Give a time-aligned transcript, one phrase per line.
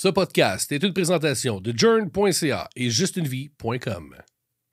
[0.00, 4.14] Ce podcast est une présentation de journ.ca et justunevie.com.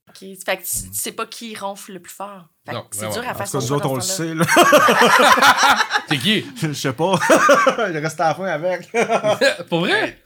[0.08, 0.18] OK.
[0.46, 2.44] Fait que tu, tu sais pas qui ronfle le plus fort.
[2.64, 3.14] Fait que Non, c'est vraiment.
[3.22, 4.46] dur à faire cas, son nous autres, on le sait, là.
[6.10, 6.46] C'est qui?
[6.62, 7.14] Je sais pas.
[7.90, 8.88] Il reste à la fin avec.
[9.70, 10.22] Pour vrai?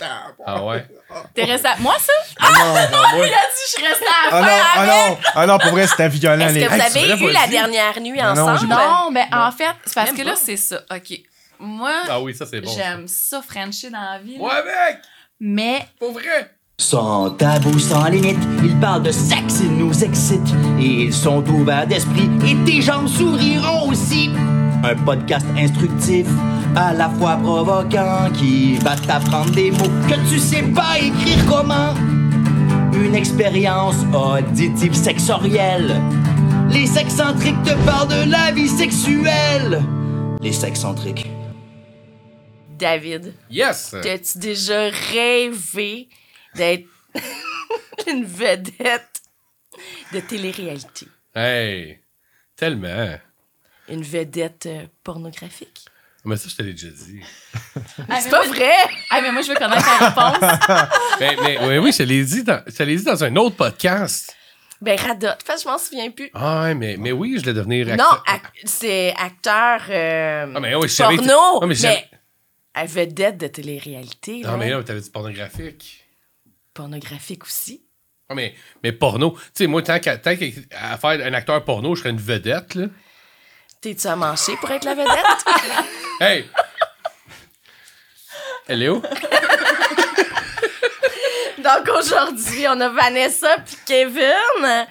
[0.46, 0.86] Ah ouais?
[1.34, 1.78] T'es resté à...
[1.78, 2.12] Moi, ça?
[2.42, 2.74] Ah non.
[2.74, 4.90] moi- Il a dit je suis restée à la Ah fin non, ah avec.
[4.92, 6.46] non, ah non, pour vrai, c'était violent.
[6.46, 7.52] Est-ce les- que vous Hey, tu avez l'aurais eu pas la dit.
[7.54, 8.60] dernière nuit Non, non, ensemble?
[8.60, 10.40] j'ai pas- Non, ben en fait, c'est parce Même que là, pas.
[10.44, 10.82] c'est ça.
[10.94, 11.20] OK.
[11.60, 12.72] Moi, Ah oui, ça c'est bon.
[12.74, 14.38] j'aime ça, Frencher dans la vie.
[14.38, 14.44] là.
[14.44, 15.02] Ouais, mec!
[15.40, 16.56] Mais Pour vrai?
[16.78, 20.54] Sans tabou, sans limite, ils parlent de sexe, ils nous excitent.
[20.80, 24.30] Et ils sont ouverts d'esprit, et tes jambes souriront aussi.
[24.84, 26.26] Un podcast instructif,
[26.78, 31.94] à la fois provoquant, qui va t'apprendre des mots que tu sais pas écrire comment.
[32.94, 36.02] Une expérience auditive sexorielle.
[36.70, 39.84] Les sexcentriques te parlent de la vie sexuelle.
[40.42, 41.30] Les sexcentriques.
[42.80, 43.94] David, Yes!
[43.94, 46.08] as-tu déjà rêvé
[46.56, 46.88] d'être
[48.08, 49.22] une vedette
[50.14, 51.08] de télé-réalité?
[51.36, 52.00] Hey!
[52.56, 53.18] Tellement!
[53.90, 55.86] Une vedette euh, pornographique?
[56.26, 57.20] Mais ça, je te l'ai déjà dit.
[58.10, 58.72] Ah, C'est pas moi- vrai!
[59.10, 60.88] Ah, mais moi, je veux connaître la réponse.
[61.20, 63.36] mais, mais oui, oui, je te l'ai dit dans, je te l'ai dit dans un
[63.36, 64.36] autre podcast.
[64.82, 65.44] Ben, radote.
[65.46, 66.30] Fait que je m'en souviens plus.
[66.34, 68.24] Ah ouais, mais, mais oui, je vais devenir Non, acteur.
[68.28, 72.10] ac- c'est acteur euh, Ah, mais oui, porno, Ah, mais mais,
[72.74, 74.42] à vedette de télé-réalité.
[74.42, 74.58] Non, là.
[74.58, 76.06] mais là, t'avais dit pornographique?
[76.74, 77.86] Pornographique aussi.
[78.30, 78.54] Ah, mais,
[78.84, 79.32] mais porno.
[79.32, 82.76] Tu sais, moi, tant qu'à tant qu'à faire un acteur porno, je serais une vedette,
[82.76, 82.88] là.
[83.82, 85.46] T'es-tu à mancher pour être la vedette?
[86.22, 86.46] Hey!
[88.68, 89.02] Elle est où?
[91.64, 94.86] Donc aujourd'hui, on a Vanessa puis Kevin.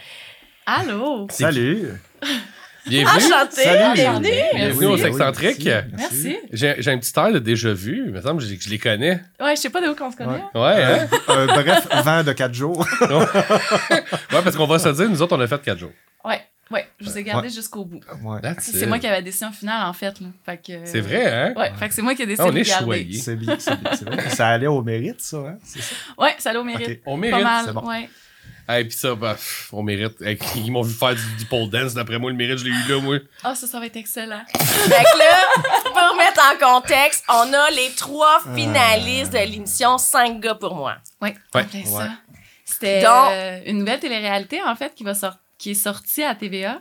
[0.64, 1.26] Allô?
[1.30, 1.92] Salut.
[2.88, 3.24] Bienvenue.
[3.32, 3.94] Enchanté, Salut.
[3.94, 4.28] bienvenue.
[4.54, 5.68] Bienvenue au Sexcentrique.
[5.96, 6.36] Merci.
[6.52, 8.04] J'ai j'ai un petit air de déjà vu.
[8.06, 9.20] Il me semble que je, les connais.
[9.40, 10.42] Ouais, je sais pas de où qu'on se connaît.
[10.54, 10.60] Ouais.
[10.60, 11.08] Ouais, hein?
[11.30, 12.86] Euh, bref, vent de 4 jours.
[14.30, 15.92] Ouais, parce qu'on va se dire, nous autres, on a fait 4 jours.
[16.24, 18.00] Ouais, ouais, je vous ai gardé jusqu'au bout.
[18.24, 18.40] Ouais.
[18.58, 18.86] C'est it.
[18.86, 20.20] moi qui avais la décision finale, en fait.
[20.20, 20.26] Là.
[20.44, 21.52] Fait que, C'est vrai, hein?
[21.56, 23.12] Ouais, fait que c'est moi qui ai Ah, décidé on de est garder.
[23.14, 24.30] C'est bien, c'est bien, c'est vrai.
[24.30, 25.58] Ça allait au mérite, ça, hein?
[25.64, 25.94] C'est ça?
[26.18, 26.88] Ouais, ça allait au mérite.
[26.88, 26.98] Ok.
[27.06, 27.44] On Pas mérite.
[27.44, 27.86] mal, c'est bon.
[27.88, 28.08] ouais.
[28.70, 30.20] Et puis ça, bah, pff, on mérite.
[30.20, 31.94] Hey, Ils m'ont vu faire du, du pole dance.
[31.94, 33.16] D'après moi, le mérite, je l'ai eu là, moi.
[33.42, 34.42] Ah, ça, ça va être excellent.
[34.58, 40.38] Fait que là, pour mettre en contexte, on a les trois finalistes de l'émission 5
[40.40, 40.96] gars pour moi.
[41.22, 41.66] Ouais, Ouais.
[41.74, 41.84] Ouais.
[41.84, 42.10] ça.
[42.64, 46.34] C'était Donc- euh, une nouvelle télé-réalité, en fait, qui, va sor- qui est sortie à
[46.34, 46.80] TVA.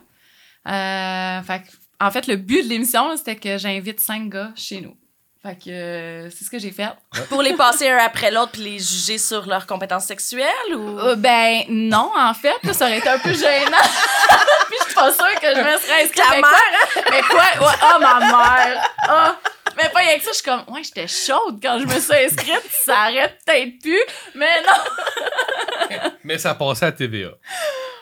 [0.68, 1.68] Euh, fait que,
[2.04, 4.94] en fait, le but de l'émission, c'était que j'invite cinq gars chez nous.
[5.40, 6.88] Fait que euh, c'est ce que j'ai fait.
[7.28, 10.98] Pour les passer un après l'autre puis les juger sur leurs compétences sexuelles ou?
[10.98, 13.76] Euh, ben non, en fait, là, ça aurait été un peu gênant.
[14.68, 16.14] Puis je suis pas sûre que je me serais inscrite.
[16.16, 17.02] Ta mais mère, quoi?
[17.10, 17.68] Mais quoi?
[17.68, 18.90] Ouais, oh, ma mère!
[19.08, 19.36] Ah!
[19.76, 22.14] Mais pas rien que ça, je suis comme, ouais, j'étais chaude quand je me suis
[22.14, 24.02] inscrite, ça arrête peut-être plus,
[24.34, 26.10] mais non!
[26.24, 27.30] Mais ça passait à TVA.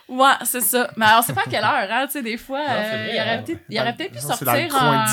[0.08, 0.88] Ouais, c'est ça.
[0.96, 3.20] Mais alors, c'est pas à quelle heure, hein, tu sais, des fois, c'est euh, il
[3.20, 3.42] aurait hein.
[3.44, 5.04] peut-être il aurait peut-être pu Non, C'est dans le sortir coin en...
[5.04, 5.08] de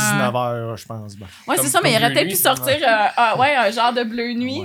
[0.75, 1.15] 19h, je pense.
[1.15, 1.25] ben.
[1.47, 4.03] Ouais, c'est ça, mais il aurait peut-être pu sortir euh, un- ouais, un genre de
[4.03, 4.61] bleu nuit.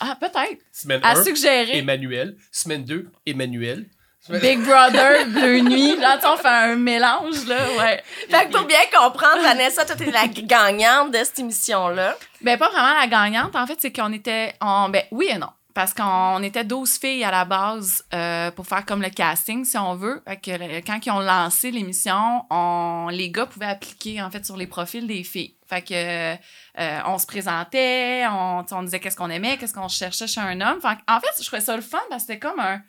[0.00, 0.62] Ah, peut-être.
[0.72, 1.78] Semaine À 1, suggérer.
[1.78, 2.36] Emmanuel.
[2.50, 3.86] Semaine 2, Emmanuel.
[4.30, 5.96] Big Brother, bleu nuit.
[5.96, 8.02] Là, tu sais, on fait un mélange, là, ouais.
[8.30, 12.16] Fait que pour bien comprendre, Vanessa, toi, t'es la gagnante de cette émission-là.
[12.40, 13.54] Ben, pas vraiment la gagnante.
[13.54, 14.54] En fait, c'est qu'on était.
[14.62, 15.48] On, ben, oui et non.
[15.78, 19.78] Parce qu'on était 12 filles à la base euh, pour faire comme le casting, si
[19.78, 20.20] on veut.
[20.26, 24.56] Fait que quand ils ont lancé l'émission, on, les gars pouvaient appliquer, en fait, sur
[24.56, 25.54] les profils des filles.
[25.68, 30.40] Fait que euh, on se présentait, on, disait qu'est-ce qu'on aimait, qu'est-ce qu'on cherchait chez
[30.40, 30.80] un homme.
[30.80, 32.82] Fait en fait, je trouvais ça le fun parce que c'était comme un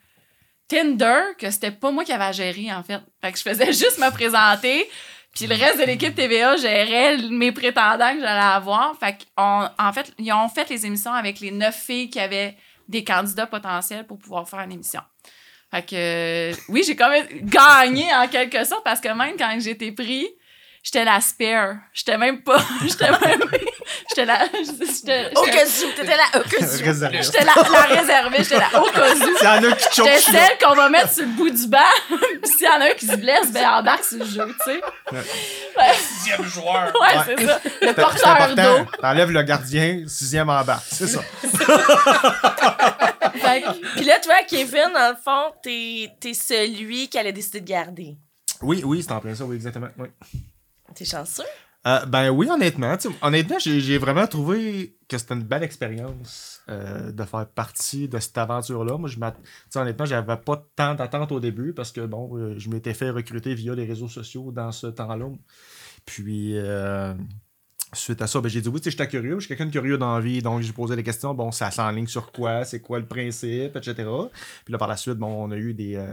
[0.68, 3.02] Tinder que c'était pas moi qui avais à gérer, en fait.
[3.22, 4.90] Fait que je faisais juste me présenter.
[5.36, 8.98] Puis le reste de l'équipe TVA gérait mes prétendants que j'allais avoir.
[8.98, 12.58] Fait qu'en en fait, ils ont fait les émissions avec les neuf filles qui avaient
[12.90, 15.02] des candidats potentiels pour pouvoir faire une émission.
[15.72, 19.58] Fait que euh, oui, j'ai quand même gagné en quelque sorte parce que même quand
[19.60, 20.28] été pris,
[20.82, 21.76] j'étais la spare.
[21.94, 22.62] J'étais même pas.
[22.82, 23.42] J'étais même.
[24.10, 24.46] J'étais la.
[24.46, 26.84] J'étais Au cas où, t'étais là, au cas où.
[26.84, 27.22] Réservé.
[27.24, 28.38] j'étais la, la réservée.
[28.40, 29.16] J'étais la au cas où.
[29.16, 30.48] S'il y en a qui choquent, J'étais là.
[30.48, 31.78] celle qu'on va mettre sur le bout du banc.
[32.10, 34.72] Puis s'il y en a un qui se blesse, ben embarque sur le jeu, tu
[34.72, 34.82] sais.
[35.96, 36.92] Sixième joueur.
[37.00, 37.36] Ouais, Ouais.
[37.38, 37.60] c'est ça.
[37.82, 38.86] Le porteur d'eau.
[39.02, 40.82] T'enlèves le gardien, sixième en bas.
[40.92, 41.20] C'est ça.
[43.96, 48.18] Puis là, toi, Kevin, dans le fond, t'es t'es celui qui allait décider de garder.
[48.62, 49.88] Oui, oui, c'est en plein ça, oui, exactement.
[49.98, 50.08] Oui.
[50.96, 51.44] T'es chanceux?
[51.88, 52.98] Euh, ben oui, honnêtement.
[53.22, 58.38] Honnêtement, j'ai vraiment trouvé que c'était une belle expérience euh, de faire partie de cette
[58.38, 58.98] aventure-là.
[58.98, 62.94] Moi, je honnêtement, j'avais pas tant d'attente au début parce que bon, euh, je m'étais
[62.94, 65.30] fait recruter via les réseaux sociaux dans ce temps-là.
[66.06, 66.56] Puis
[67.94, 69.72] suite à ça, ben, j'ai dit oui, tu sais, j'étais curieux, je suis quelqu'un de
[69.72, 72.80] curieux dans la vie, donc j'ai posé des questions, bon, ça s'enligne sur quoi, c'est
[72.82, 73.96] quoi le principe, etc.
[74.66, 76.06] Puis là, par la suite, bon, on a eu des, euh,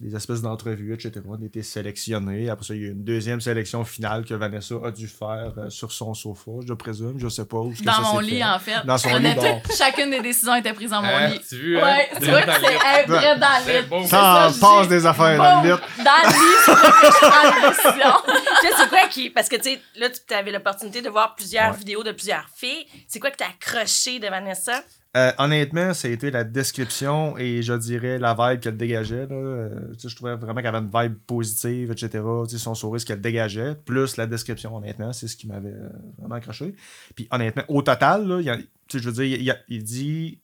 [0.00, 1.12] des espèces d'entrevues, etc.
[1.28, 2.48] On a été sélectionnés.
[2.48, 5.52] Après ça, il y a eu une deuxième sélection finale que Vanessa a dû faire
[5.58, 7.74] euh, sur son sofa, je présume, je sais pas où.
[7.84, 8.44] Dans ça mon lit, fait.
[8.44, 8.86] en fait.
[8.86, 9.60] Dans son On lit, bon.
[9.76, 11.40] Chacune des décisions était prise dans mon Hein, lit.
[11.48, 11.82] tu vu, hein?
[11.84, 13.86] Ouais, tu Direct vois que c'est direct dans le C'est lit.
[13.88, 14.02] bon.
[14.04, 15.80] C'est Ça passe des affaires dans le lit.
[15.98, 18.14] Dans le lit, c'est je prends la décision.
[18.60, 19.30] Tu sais, c'est quoi qui.
[19.30, 21.78] Parce que, tu sais, là, tu avais l'opportunité de voir plusieurs Ouais.
[21.78, 22.86] vidéos de plusieurs filles.
[23.08, 24.82] C'est quoi que t'as accroché de Vanessa?
[25.16, 29.26] Euh, honnêtement, ça a été la description et je dirais la vibe qu'elle dégageait.
[29.26, 29.34] Là.
[29.34, 32.22] Euh, je trouvais vraiment qu'elle avait une vibe positive, etc.
[32.44, 35.70] Tu sais, son sourire, ce qu'elle dégageait, plus la description, honnêtement, c'est ce qui m'avait
[35.70, 36.74] euh, vraiment accroché.
[37.16, 39.50] Puis honnêtement, au total, là, il y a- tu sais, je veux dire, il, y
[39.50, 40.38] a- il dit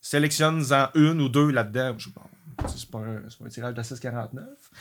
[0.00, 1.94] sélectionne-en une ou deux là-dedans.
[1.98, 2.08] Je
[2.66, 4.28] c'est pas, pas un tirage de 6,49.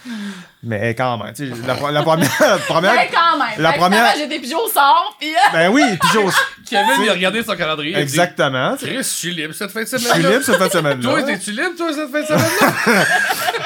[0.64, 2.30] Mais quand même, tu sais, la, la première.
[2.40, 3.60] la première Mais quand même.
[3.62, 5.84] La première- J'ai des pigeons au sort, puis euh, ben oui,
[6.14, 6.34] j'ose.
[6.70, 7.94] Kevin, il a regardé son calendrier.
[7.94, 8.76] dit, Exactement.
[8.78, 10.32] Chris, je suis libre cette fin de Je suis semaine.
[10.32, 11.10] libre cette fin de semaine-là.
[11.10, 13.06] Toi, t'es-tu libre, toi, cette fin de semaine-là?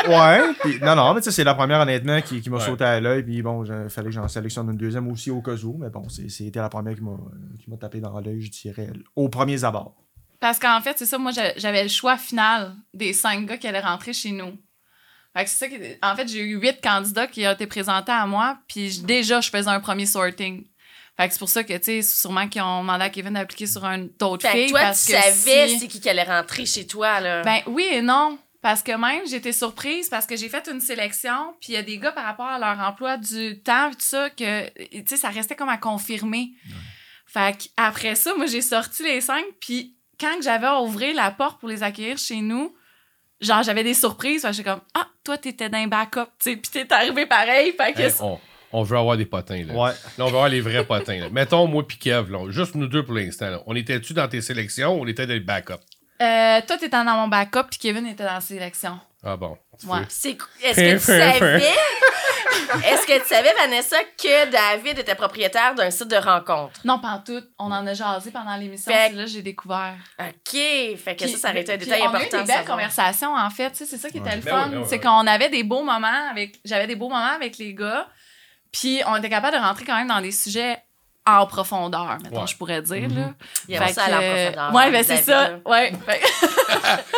[0.08, 0.80] Ouais.
[0.82, 2.66] Non, non, mais tu sais, c'est la première, honnêtement, qui, qui m'a Ouais.
[2.66, 3.24] sauté à l'œil.
[3.24, 5.78] Puis bon, il fallait que j'en sélectionne une deuxième aussi au cas où.
[5.80, 7.12] Mais bon, c'est- c'était la première qui m'a
[7.64, 9.96] qui m'a tapé dans l'œil, je dirais, au premier abord.
[10.42, 13.68] Parce qu'en fait, c'est ça, moi, j'a- j'avais le choix final des cinq gars qui
[13.68, 14.58] allaient rentrer chez nous.
[15.34, 15.78] Fait que c'est ça qui...
[16.02, 19.50] En fait, j'ai eu huit candidats qui ont été présentés à moi, puis déjà, je
[19.50, 20.66] faisais un premier sorting.
[21.16, 23.68] Fait que c'est pour ça que, tu sais, sûrement qu'ils ont demandé à Kevin d'appliquer
[23.68, 24.70] sur un d'autres Fait que filles.
[24.72, 27.44] toi, tu que savais si- c'est qui qui allait rentrer chez toi, là.
[27.44, 28.38] Ben oui et non.
[28.62, 31.82] Parce que même, j'étais surprise parce que j'ai fait une sélection, puis il y a
[31.84, 35.30] des gars par rapport à leur emploi du temps, tout ça, que, tu sais, ça
[35.30, 36.52] restait comme à confirmer.
[37.26, 41.32] Fait après ça, moi, j'ai sorti les cinq, puis quand que j'avais à ouvrir la
[41.32, 42.76] porte pour les accueillir chez nous,
[43.42, 44.48] genre, j'avais des surprises.
[44.52, 47.74] J'étais comme, ah, toi, t'étais dans un backup, tu sais, puis t'es arrivé pareil.
[47.76, 48.40] Fait que Hey, on,
[48.72, 49.74] on veut avoir des potins, là.
[49.74, 49.92] Ouais.
[50.18, 51.20] Là, on veut avoir les vrais potins.
[51.20, 51.30] là.
[51.32, 53.50] Mettons, moi pis Kev, là, juste nous deux pour l'instant.
[53.50, 53.62] là.
[53.66, 55.74] On était-tu dans tes sélections ou on était dans les backups?
[56.22, 59.00] euh, toi, t'étais dans mon backup, puis Kevin était dans la sélection.
[59.24, 59.58] Ah bon.
[59.82, 60.00] Tu Ouais.
[60.00, 60.06] veux.
[60.10, 61.64] C'est- Est-ce que tu savais...
[62.86, 66.80] Est-ce que tu savais, Vanessa, que David était propriétaire d'un site de rencontre?
[66.86, 67.42] Non, pas en tout.
[67.60, 69.96] On en a jasé pendant l'émission, Fait- là j'ai découvert.
[70.20, 70.52] OK.
[70.54, 72.38] Fait que ça, ça aurait été un Puis détail on a eu important.
[72.42, 73.72] des belles conversations, en fait.
[73.72, 74.64] Tu sais, c'est ça qui était le Ben fun.
[74.68, 76.60] oui, ben oui, c'est qu'on avait des beaux moments avec.
[76.64, 78.08] J'avais des beaux moments avec les gars.
[78.72, 80.78] Puis on était capable de rentrer quand même dans des sujets
[81.28, 82.48] en profondeur, mettons, Ouais.
[82.48, 83.08] je pourrais dire.
[83.10, 83.32] là.
[83.68, 84.74] Il aime Fait ça en profondeur.
[84.74, 85.50] Ouais, ben c'est ça.
[85.66, 85.94] Ouais.
[86.06, 86.22] Fait-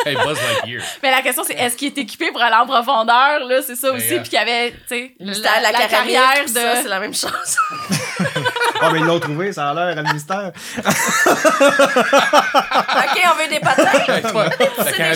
[0.06, 0.84] Hey, Buzz Lightyear.
[1.02, 3.40] Mais la question, c'est est-ce qu'il est équipé pour aller en profondeur?
[3.48, 3.62] là?
[3.66, 4.16] C'est ça Ben, aussi.
[4.16, 6.50] euh, Puis qu'il y avait, tu sais, Le la, carrière de...
[6.50, 7.32] ça, c'est la même chose.
[8.86, 10.52] Ah, mais ils l'ont trouvé, ça a l'air, le mystère.
[10.78, 10.84] OK,
[13.26, 14.14] on veut des patins.
[14.14, 14.46] Hey, toi,
[14.98, 15.16] la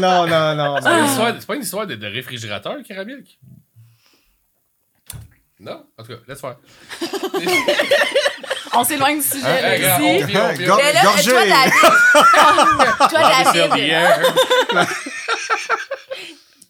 [0.00, 0.76] non, non, non.
[0.78, 1.06] c'est pas une non.
[1.06, 3.22] histoire- c'est pas une histoire de, de réfrigérateur, le caramel?
[5.64, 5.86] Non?
[5.98, 6.56] En tout cas, laisse faire.
[8.76, 9.46] On s'éloigne du sujet.
[9.46, 11.30] Hey, là, on Mais là, Gorgé.
[11.30, 11.72] toi, David...
[13.08, 13.92] toi, Ah, David...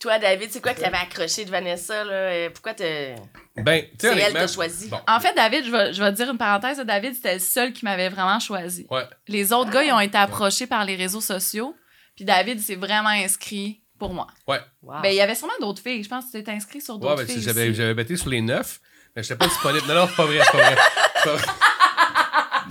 [0.00, 2.12] Toi, David, c'est quoi que t'avais accroché de Vanessa, là?
[2.12, 3.14] Euh, Pourquoi te...
[3.56, 4.88] Ben, tu sais, C'est elle qui t'a choisi.
[4.88, 5.00] Bon.
[5.08, 6.76] En fait, David, je vais, je vais te dire une parenthèse.
[6.80, 8.86] David, c'était le seul qui m'avait vraiment choisi.
[8.90, 9.04] Ouais.
[9.28, 11.74] Les autres gars, ils ont été approchés par les réseaux sociaux.
[12.16, 14.26] Puis David s'est vraiment inscrit pour moi.
[14.46, 14.60] Ouais.
[14.82, 15.00] Wow.
[15.02, 16.02] Ben, il y avait sûrement d'autres filles.
[16.04, 17.42] Je pense que tu étais inscrit sur Ouais, d'autres ben, filles.
[17.42, 18.80] j'avais, j'avais bêté sur les neuf,
[19.16, 19.86] mais j'étais pas disponible.
[19.88, 20.76] Non, non, c'est pas vrai, c'est pas vrai.
[21.16, 21.46] C'est pas vrai.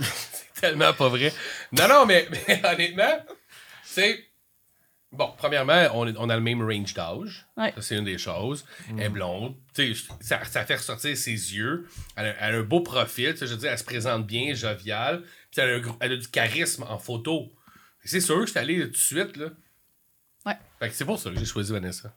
[0.00, 1.32] c'est tellement pas vrai.
[1.72, 3.18] Non, non, mais, mais honnêtement,
[3.84, 4.24] c'est.
[5.12, 7.46] Bon, premièrement, on, est- on a le même range d'âge.
[7.56, 7.72] Ouais.
[7.76, 8.64] Ça, c'est une des choses.
[8.90, 9.54] Elle est blonde.
[9.72, 11.86] Tu sais, ça, ça fait ressortir ses yeux.
[12.16, 13.32] Elle a, elle a un beau profil.
[13.40, 15.22] Je veux dire, elle se présente bien, joviale.
[15.52, 17.52] Puis elle a, elle a du charisme en photo.
[18.04, 19.46] C'est sûr que je suis allé tout de suite, là.
[20.46, 20.56] Ouais.
[20.78, 22.12] Fait que c'est pour ça que j'ai choisi Vanessa.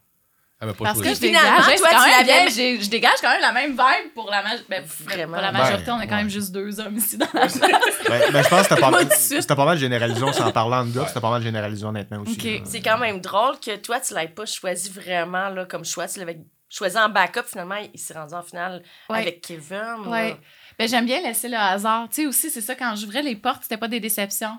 [0.60, 1.22] Elle m'a pas Parce que choisi.
[1.22, 3.51] je Finalement, dégage, toi, quand tu même l'avais- bien, j'ai- je dégage quand même la
[3.51, 5.34] même vibe pour la, maj- ben, Vraiment.
[5.34, 5.86] pour la majorité.
[5.86, 6.22] Ben, on est quand ouais.
[6.24, 9.00] même juste deux hommes ici dans la Ben, ben, je pense que c'était pas, Moi,
[9.01, 9.41] mal- tout de suite.
[9.43, 10.24] c'était pas mal généralisé.
[10.24, 11.07] En parlant de gars, Ouais.
[11.07, 12.34] c'était pas mal généralisé honnêtement aussi.
[12.34, 12.43] Ok.
[12.43, 12.65] là.
[12.65, 16.07] C'est quand même drôle que toi, tu l'aies pas choisi vraiment là, comme choix.
[16.07, 17.43] Tu l'avais choisi en backup.
[17.46, 18.81] Finalement, il s'est rendu en finale
[19.12, 19.19] Ouais.
[19.19, 19.77] avec Kevin.
[19.77, 20.10] là.
[20.10, 20.38] Ouais.
[20.79, 22.07] Ben, j'aime bien laisser le hasard.
[22.10, 24.57] Tu sais, aussi, c'est ça, quand j'ouvrais les portes, c'était pas des déceptions.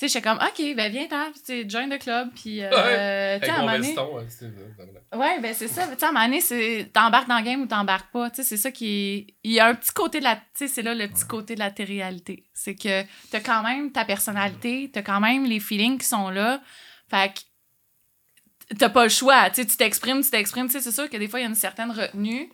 [0.00, 2.70] Tu sais, j'étais comme, OK, ben, viens, t'en, tu sais, join the club, puis, euh,
[2.70, 3.38] Ouais.
[3.40, 4.18] tu sais, Avec à mon veston.
[4.18, 5.86] hein, Ouais, ben c'est ça.
[5.88, 8.30] Tu sais, à un moment donné, c'est t'embarques dans le game ou t'embarques pas.
[8.30, 9.34] Tu sais, c'est ça qui est...
[9.44, 10.36] Il y a un petit côté de la...
[10.36, 12.44] Tu sais, c'est là le petit côté de la télé-réalité.
[12.54, 16.62] C'est que t'as quand même ta personnalité, t'as quand même les feelings qui sont là.
[17.10, 19.50] Fait que t'as pas le choix.
[19.50, 20.66] Tu sais, tu t'exprimes, tu t'exprimes.
[20.68, 22.50] Tu sais, c'est sûr que des fois, il y a une certaine retenue.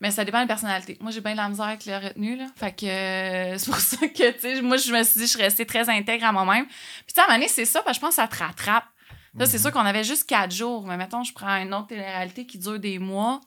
[0.00, 0.98] Mais ça dépend de la personnalité.
[1.00, 2.46] Moi, j'ai bien de la misère avec la retenue, là.
[2.56, 5.30] Fait que euh, c'est pour ça que, tu sais, moi, je me suis dit, je
[5.30, 6.66] suis restée très intègre à moi-même.
[6.66, 6.74] Puis,
[7.08, 8.36] tu sais, à un moment donné, c'est ça, parce que je pense que ça te
[8.36, 8.84] rattrape.
[9.36, 12.46] Là, c'est sûr qu'on avait juste quatre jours, mais mettons, je prends une autre télé-réalité
[12.46, 13.40] qui dure des mois.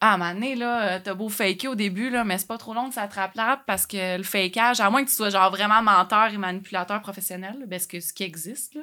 [0.00, 2.48] Ah, à un moment donné, là, euh, t'as beau faker au début, là, mais c'est
[2.48, 5.14] pas trop long que ça te rattrape parce que le fakeage, à moins que tu
[5.14, 8.82] sois genre vraiment menteur et manipulateur professionnel, là, ben, ce, que, ce qui existe, là.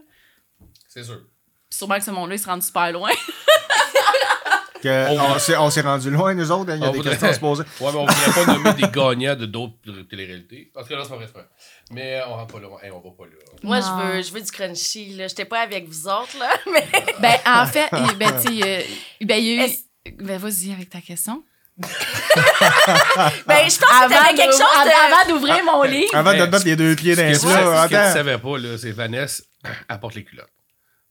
[0.87, 1.21] C'est sûr.
[1.69, 3.11] Puis sûrement que ce monde-là, il se rend super loin.
[4.81, 6.71] Que On- s'est- on s'est rendu loin, nous autres.
[6.71, 7.63] hein, Il y a On des voudrait- questions à se poser.
[7.81, 9.73] Ouais, mais on voudrait pas nommer des gagnants de d'autres
[10.09, 10.71] téléréalités.
[10.75, 11.27] En tout cas, là, c'est pas vrai.
[11.91, 12.67] Mais on rentre pas là.
[12.81, 13.31] Hey, on va pas là.
[13.63, 13.85] Moi, Non.
[13.85, 15.27] je veux, je veux du crunchy, là.
[15.27, 16.87] J'étais pas avec vous autres, là, mais...
[17.19, 18.81] ben, en fait, il- ben, euh,
[19.21, 19.69] ben, il y a eu.
[20.17, 21.43] Ben, vas-y avec ta question.
[21.77, 25.13] Ben, je pense que t'avais quelque chose de...
[25.13, 26.13] avant d'ouvrir mon livre.
[26.15, 28.57] Avant de mettre les deux pieds dans Ce que, plats, ce que tu savais pas,
[28.57, 29.43] là, c'est Vanessa
[29.89, 30.49] apporte les culottes.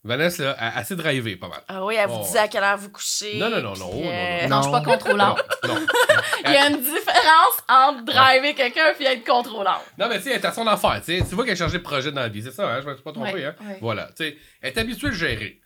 [0.03, 1.59] Vanessa, là, a assez drivé pas mal.
[1.67, 2.23] Ah oui, elle vous Oh.
[2.23, 3.37] disait à quelle heure vous couchez.
[3.37, 4.85] Non, non, non, non, puis, non, euh, non, Non, je suis pas Non.
[4.85, 5.41] contrôlante.
[5.67, 5.81] Non, non.
[6.45, 9.81] Il y a une différence entre driver quelqu'un et être contrôlante.
[9.97, 11.01] Non, mais tu sais, elle est à son affaire.
[11.05, 11.25] tu sais.
[11.27, 12.79] Tu vois qu'elle a changé de projet dans la vie, c'est ça, hein?
[12.81, 13.55] Je me suis pas trompé, Ouais, hein?
[13.61, 13.77] ouais.
[13.81, 14.07] Voilà.
[14.15, 15.59] Tu sais, elle est habituée à le gérer.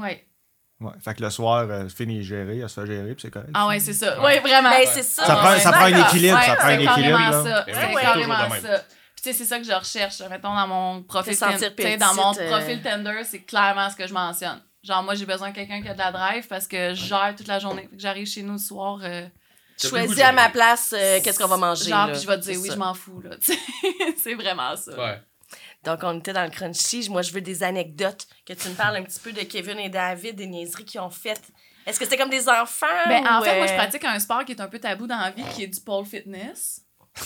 [0.00, 0.26] Ouais.
[0.80, 3.50] Ouais, fait que le soir, euh, fini gérer, elle se fait gérer, puis c'est correct.
[3.54, 4.20] Ah ouais, c'est ça.
[4.20, 4.70] Ouais, vraiment.
[4.70, 5.24] Ben, c'est ça.
[5.24, 7.44] Ça prend- ça prend un équilibre, ça prend un c'est équilibre, carrément là.
[7.44, 7.64] ça.
[7.68, 8.82] Eh C'est oui, carrément de ça.
[9.24, 10.20] Tu sais, c'est ça que je recherche.
[10.28, 12.50] Mettons, dans mon profil, Te sentir Tin- tu sais, dans mon euh.
[12.50, 14.60] profil Tinder, c'est clairement ce que je mentionne.
[14.82, 17.34] Genre, moi, j'ai besoin de quelqu'un qui a de la drive parce que je gère
[17.34, 17.88] toute la journée.
[17.96, 18.98] J'arrive chez nous le soir.
[19.02, 19.26] euh,
[19.82, 21.88] Choisis à ma place euh, qu'est-ce qu'on va manger.
[21.88, 22.12] Genre, là.
[22.12, 22.74] puis je vais te dire oui, ça.
[22.74, 23.30] je m'en fous, là.
[24.22, 24.92] c'est vraiment ça.
[24.94, 25.22] Ouais.
[25.84, 27.08] Donc, on était dans le crunchy.
[27.08, 28.26] Moi, je veux des anecdotes.
[28.46, 31.08] Que tu me parles un petit peu de Kevin et David, des niaiseries qu'ils ont
[31.10, 31.42] faites.
[31.86, 32.86] Est-ce que c'était comme des enfants?
[33.08, 35.18] Ben, en fait, moi, je euh, pratique un sport qui est un peu tabou dans
[35.18, 36.82] la vie, qui est du pole fitness.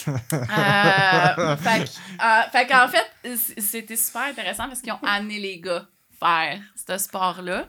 [0.09, 1.91] Euh, fait,
[2.23, 5.87] euh, fait qu'en fait, c'était super intéressant parce qu'ils ont amené les gars
[6.19, 7.67] faire ce sport-là.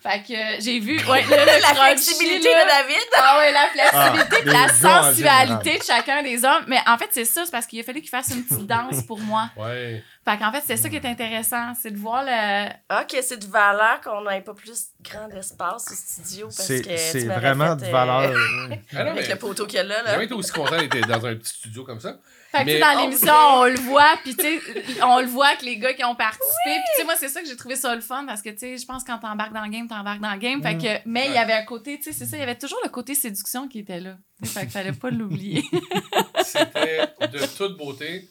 [0.00, 2.64] Fait que euh, j'ai vu ouais, le, le La flexibilité là.
[2.64, 3.06] de David.
[3.16, 4.68] Ah ouais, la flexibilité, Ah, la
[5.12, 6.64] sensualité de chacun des hommes.
[6.68, 9.02] Mais en fait, c'est ça, c'est parce qu'il a fallu qu'ils fassent une petite danse
[9.06, 9.50] pour moi.
[9.56, 10.02] Ouais.
[10.24, 12.68] Fait qu'en fait, c'est ça qui est intéressant, c'est de voir le...
[13.00, 14.70] Ok, c'est de valeur qu'on n'ait pas plus
[15.02, 16.46] grand d'espace au studio.
[16.46, 18.32] Parce C'est que c'est vraiment fait, de euh, valeur.
[18.94, 19.96] Ah non, Avec le poteau qu'il y a là.
[19.98, 20.10] j'ai là.
[20.12, 22.16] jamais été aussi content d'être dans un petit studio comme ça.
[22.50, 25.20] Fait que, tu sais, Mais- dans On l'émission, on le voit, puis tu sais, on
[25.20, 26.46] le voit que les gars qui ont participé.
[26.64, 28.58] Puis tu sais, moi, c'est ça que j'ai trouvé ça le fun, parce que, tu
[28.58, 30.62] sais, je pense que quand t'embarques dans le game, t'embarques dans le game.
[30.62, 32.56] Fait que, mais il y avait un côté, tu sais, c'est ça, il y avait
[32.58, 34.16] toujours le côté séduction qui était là.
[34.44, 35.62] Fait qu'il fallait pas l'oublier.
[36.44, 38.28] C'était de toute beauté.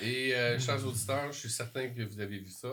[0.00, 2.68] Et, euh, chers auditeurs, je suis certain que vous avez vu ça.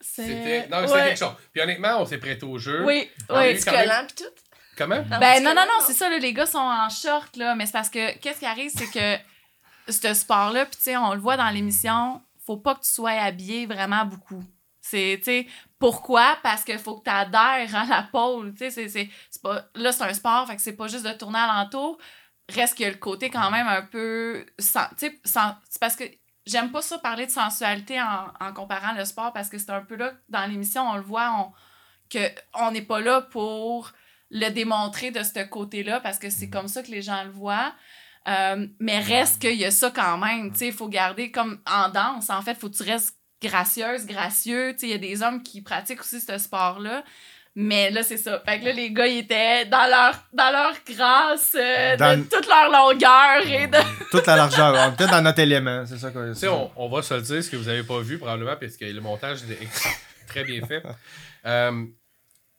[0.00, 0.66] C'était.
[0.68, 1.04] Non, c'était Ouais.
[1.08, 1.34] quelque chose.
[1.52, 2.84] Puis honnêtement, on s'est prêté au jeu.
[2.84, 3.54] Oui, Ah, oui.
[3.54, 3.64] même.
[3.64, 4.24] Collant pis tout.
[4.76, 5.02] Comment?
[5.20, 7.72] Ben non, non, non, c'est ça, là, les gars sont en short, là, mais c'est
[7.72, 9.16] parce que qu'est-ce qui arrive, c'est que
[9.88, 13.10] ce sport-là, puis tu sais, on le voit dans l'émission, faut pas que tu sois
[13.10, 14.42] habillé vraiment beaucoup.
[14.80, 15.46] C'est,
[15.78, 16.38] pourquoi?
[16.42, 19.10] Parce qu'il faut que tu adhères à la pole, tu sais, c'est,
[19.74, 21.98] là, c'est un sport, fait que c'est pas juste de tourner alentour,
[22.48, 24.46] reste qu'il y a le côté quand même un peu,
[25.80, 26.04] parce que
[26.46, 29.82] j'aime pas ça parler de sensualité en, en comparant le sport, parce que c'est un
[29.82, 31.52] peu là, dans l'émission, on le voit, on,
[32.08, 32.18] que
[32.54, 33.92] on n'est pas là pour
[34.30, 37.72] le démontrer de ce côté-là parce que c'est comme ça que les gens le voient.
[38.28, 40.52] Euh, mais reste qu'il y a ça quand même.
[40.60, 42.28] Il faut garder comme en danse.
[42.30, 44.76] En fait, faut que tu restes gracieuse, gracieux.
[44.82, 47.04] Il y a des hommes qui pratiquent aussi ce sport-là.
[47.54, 48.40] Mais là, c'est ça.
[48.46, 52.24] Fait que là, les gars, ils étaient dans leur, dans leur grâce, euh, Dans- de
[52.24, 53.78] toute leur longueur et de.
[54.10, 54.74] Toute la largeur.
[54.88, 57.42] On était dans notre élément, c'est ça Tu sais, on, on va se le dire,
[57.42, 59.68] ce que vous avez pas vu probablement, parce que le montage est
[60.28, 60.82] très bien fait.
[61.46, 61.84] Euh,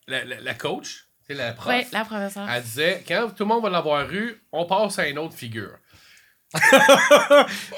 [0.06, 2.48] la, la, la coach, la prof, Oui, la professeure.
[2.48, 5.76] elle disait quand tout le monde va l'avoir eu, on passe à une autre figure.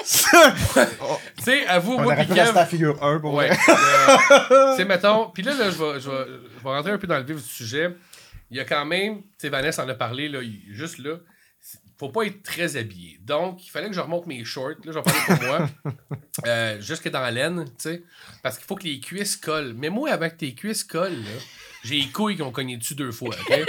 [0.04, 3.50] Tu sais, avoue, On moi, puis Kev, à figure 1 pour Ouais.
[3.50, 5.30] Euh, c'est mettons.
[5.30, 7.94] Puis là, là je, vais, rentrer un peu dans le vif du sujet.
[8.50, 11.16] Il y a quand même, tu sais, Vanessa en a parlé, là, il- juste là.
[11.98, 13.18] Faut pas être très habillé.
[13.22, 14.70] Donc, il fallait que je remonte mes shorts.
[14.84, 15.68] Là, je vais parler pour moi.
[16.46, 18.02] Euh, jusque dans la laine, tu sais.
[18.42, 19.74] Parce qu'il faut que les cuisses collent.
[19.76, 21.40] Mais moi, que tes cuisses collent, là,
[21.84, 23.30] j'ai les couilles qui ont cogné dessus deux fois.
[23.30, 23.60] OK?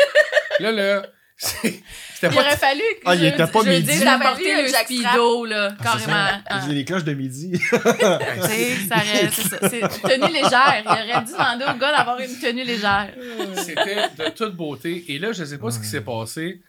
[0.60, 1.06] là, là,
[1.36, 1.82] c'était
[2.22, 3.84] Il aurait fallu que Ah, il je, était pas je midi.
[3.84, 5.76] dise Il a d'apporter le speedo, là, ça.
[5.84, 6.42] carrément.
[6.46, 6.62] Ah.
[6.66, 7.52] J'ai les cloches de midi.
[7.60, 9.30] Tu sais, ça aurait-
[9.70, 9.88] c'est une
[10.22, 10.84] tenue légère.
[10.86, 13.14] Il aurait dû demander au gars d'avoir une tenue légère.
[13.58, 15.06] C'était de toute beauté.
[15.10, 16.62] Et là, je sais pas ce qui s'est passé,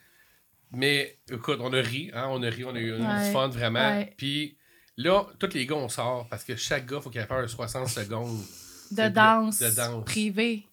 [0.72, 3.32] mais écoute, on a ri, hein, on a ri, on a eu du Ouais.
[3.32, 3.96] fun vraiment.
[3.98, 4.12] Ouais.
[4.16, 4.56] Puis
[4.96, 7.88] là, tous les gars, on sort parce que chaque gars, faut qu'il fasse un 60
[7.88, 8.40] secondes
[8.90, 10.04] De danse, de danse.
[10.04, 10.66] privée.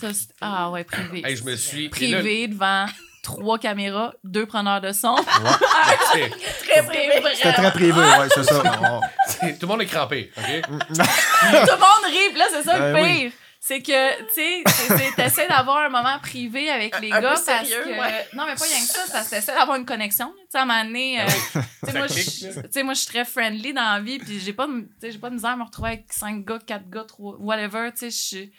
[0.00, 1.22] Ça, c'est- ah ouais, privé.
[1.24, 1.86] Hey, je me suis.
[1.86, 2.86] et là, privé devant
[3.22, 5.16] trois caméras, deux preneurs de son.
[6.12, 6.30] c'est-
[6.68, 7.22] Très privé.
[7.34, 8.60] C'était très privé, ouais, c'est ça.
[8.60, 10.44] Tout le monde est crampé, OK?
[10.68, 13.32] Tout le monde rit, là, c'est ça le Ouais, pire.
[13.66, 17.82] C'est que, tu sais, t'essaies d'avoir un moment privé avec les Un gars parce sérieux,
[17.82, 17.98] que.
[17.98, 18.28] ouais.
[18.34, 20.34] Non, mais pas rien que ça, ça t'essaies d'avoir une connexion.
[20.38, 21.24] Tu sais, à un moment donné, euh,
[21.86, 22.62] tu sais, moi, je- là.
[22.64, 24.68] tu sais, moi, je suis très friendly dans la vie, puis j'ai pas,
[25.02, 28.00] j'ai pas de misère à me retrouver avec cinq gars, quatre gars, trois, whatever, tu
[28.00, 28.52] sais, je suis.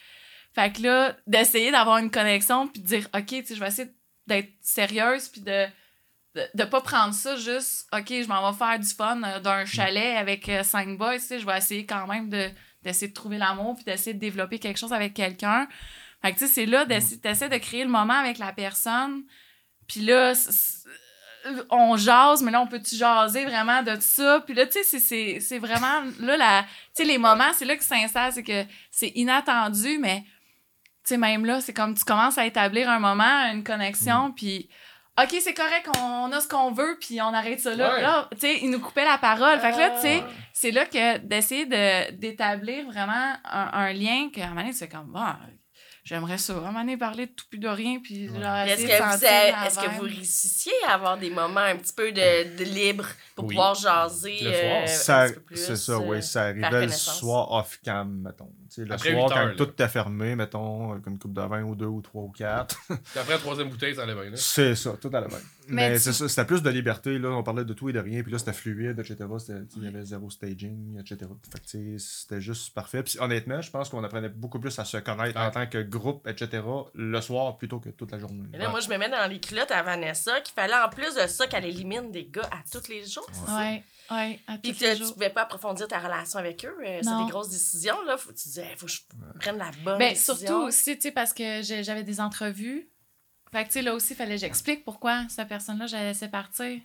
[0.56, 3.68] Fait que là, d'essayer d'avoir une connexion, puis de dire, OK, tu sais, je vais
[3.68, 3.90] essayer
[4.26, 5.66] d'être sérieuse puis de,
[6.34, 9.66] de de pas prendre ça juste OK, je m'en vais faire du fun euh, d'un
[9.66, 12.50] chalet avec euh, cinq boys, tu sais, je vais essayer quand même de
[12.86, 15.68] d'essayer de trouver l'amour puis d'essayer de développer quelque chose avec quelqu'un.
[16.22, 19.24] Fait que tu sais, c'est là d'essayer d'essayer de créer le moment avec la personne.
[19.88, 20.88] Puis là c-
[21.70, 24.42] on jase, mais là, on peut-tu jaser vraiment de tout ça?
[24.46, 27.66] Puis là, tu sais, c'est- c'est c'est vraiment, là, la, tu sais, les moments, c'est
[27.66, 31.94] là que c'est sincère, c'est que c'est inattendu, mais, tu sais, même là, c'est comme
[31.94, 34.68] tu commences à établir un moment, une connexion, puis,
[35.22, 37.94] OK, c'est correct, on a ce qu'on veut, puis on arrête ça là.
[37.96, 38.02] Ouais.
[38.02, 39.58] Là, tu sais, il nous coupait la parole.
[39.60, 40.24] Fait que là, tu sais, Ouais.
[40.52, 44.74] c'est là que d'essayer de- d'établir vraiment un, un lien que, à un moment donné,
[44.74, 45.24] tu fais comme, bon,
[46.04, 48.82] j'aimerais ça, à un moment donné, parler de tout puis de rien, puis genre, Est-ce
[48.86, 49.26] que, vous,
[49.66, 53.06] est-ce que vous réussissiez à avoir des moments un petit peu de, de libre
[53.36, 53.56] pour Oui.
[53.56, 54.82] pouvoir jaser Le soir.
[54.84, 56.22] euh, Ça- un petit peu plus, c'est ça, euh, oui.
[56.22, 57.20] Ça arrivait le connaissance?
[57.20, 58.52] soir off-cam, mettons.
[58.70, 59.54] Tu sais, le Après soir, heures, quand là.
[59.56, 62.78] tout était fermé, mettons, avec une coupe de vin ou deux ou trois ou quatre.
[62.88, 64.30] Puis après la troisième bouteille, ça allait bien.
[64.32, 64.36] Là.
[64.38, 65.38] c'est ça, tout allait bien.
[65.68, 67.30] Mais Mais, tu- c'est ça, c'était plus de liberté, là.
[67.30, 69.18] On parlait de tout et de rien, puis là, c'était fluide, etc.
[69.78, 71.30] Il y avait zéro staging, etc.
[71.98, 73.04] C'était juste parfait.
[73.04, 75.46] Puis honnêtement, je pense qu'on apprenait beaucoup plus à se connaître Ouais.
[75.46, 76.62] en tant que groupe, etc.
[76.94, 78.44] le soir plutôt que toute la journée.
[78.52, 81.16] Mais là, moi, je me mets dans les culottes à Vanessa, qu'il fallait en plus
[81.16, 83.28] de ça qu'elle élimine des gars à tous les jours.
[83.50, 86.76] Ouais, ouais, à Puis que tu pouvais pas approfondir ta relation avec eux.
[86.86, 88.18] euh, c'est des grosses décisions, là.
[88.18, 89.00] Faut, tu disais, faut que je
[89.40, 90.36] prenne la bonne Ben, décision.
[90.36, 92.90] surtout aussi, tu sais, parce que j'avais des entrevues.
[93.52, 96.28] Fait que, tu sais, là aussi, il fallait que j'explique pourquoi cette personne-là, j'allais laisser
[96.28, 96.80] partir.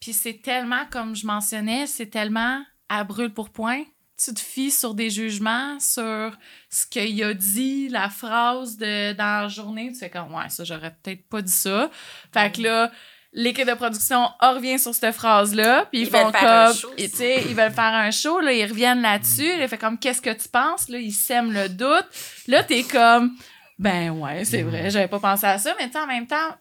[0.00, 3.84] Puis c'est tellement, comme je mentionnais, c'est tellement à brûle pour point.
[4.24, 6.36] Tu te fies sur des jugements, sur
[6.70, 9.90] ce qu'il a dit, la phrase de, dans la journée.
[9.92, 11.90] Tu fais comme, ouais, ça, j'aurais peut-être pas dit ça.
[12.32, 12.92] Fait que là,
[13.32, 15.86] l'équipe de production en revient sur cette phrase-là.
[15.90, 19.50] Puis ils, font comme, tu sais, ils veulent faire un show, là, ils reviennent là-dessus.
[19.60, 20.88] Ils font comme, qu'est-ce que tu penses?
[20.88, 22.06] Là, ils sèment le doute.
[22.46, 23.36] Là, t'es comme,
[23.78, 25.74] ben ouais, c'est vrai, j'avais pas pensé à ça.
[25.78, 26.56] Mais tu sais, en même temps,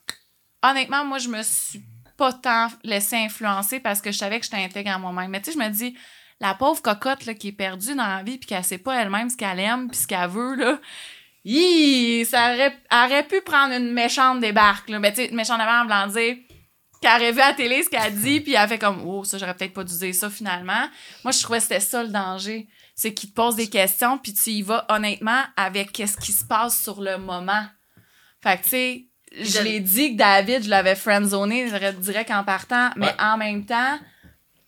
[0.63, 1.83] honnêtement, moi, je me suis
[2.17, 5.31] pas tant laissée influencer parce que je savais que j'étais intègre en moi-même.
[5.31, 5.95] Mais tu sais, je me dis,
[6.39, 9.29] la pauvre cocotte là, qui est perdue dans la vie puis qu'elle sait pas elle-même
[9.29, 10.79] ce qu'elle aime puis ce qu'elle veut, là,
[11.43, 14.89] hi, ça aurait, aurait pu prendre une méchante débarque.
[14.89, 14.99] Là.
[14.99, 16.37] Mais tu sais, méchante débarque en voulant dire
[17.01, 19.37] qu'elle aurait vu à la télé ce qu'elle dit puis elle fait comme, oh, ça,
[19.37, 20.87] j'aurais peut-être pas dû dire ça finalement.
[21.23, 22.67] Moi, je trouvais que c'était ça le danger.
[22.95, 26.45] C'est qu'il te pose des questions puis tu y vas honnêtement avec qu'est-ce qui se
[26.45, 27.65] passe sur le moment.
[28.41, 29.05] Fait que tu sais,
[29.39, 33.15] je l'ai dit que David, je l'avais friendzoné direct en partant, mais Ouais.
[33.21, 33.97] en même temps,